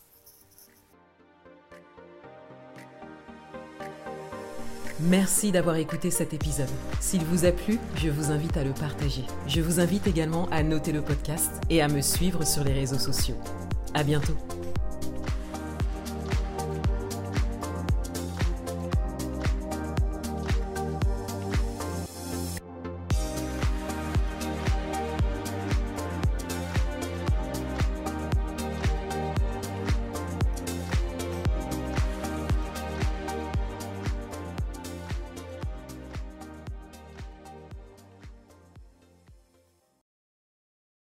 Merci 5.02 5.50
d'avoir 5.50 5.76
écouté 5.76 6.10
cet 6.10 6.34
épisode. 6.34 6.68
S'il 7.00 7.24
vous 7.24 7.46
a 7.46 7.52
plu, 7.52 7.78
je 7.96 8.10
vous 8.10 8.30
invite 8.30 8.56
à 8.56 8.64
le 8.64 8.72
partager. 8.72 9.24
Je 9.46 9.62
vous 9.62 9.80
invite 9.80 10.06
également 10.06 10.46
à 10.50 10.62
noter 10.62 10.92
le 10.92 11.00
podcast 11.00 11.52
et 11.70 11.80
à 11.80 11.88
me 11.88 12.02
suivre 12.02 12.44
sur 12.44 12.64
les 12.64 12.72
réseaux 12.72 12.98
sociaux. 12.98 13.36
À 13.94 14.02
bientôt. 14.02 14.36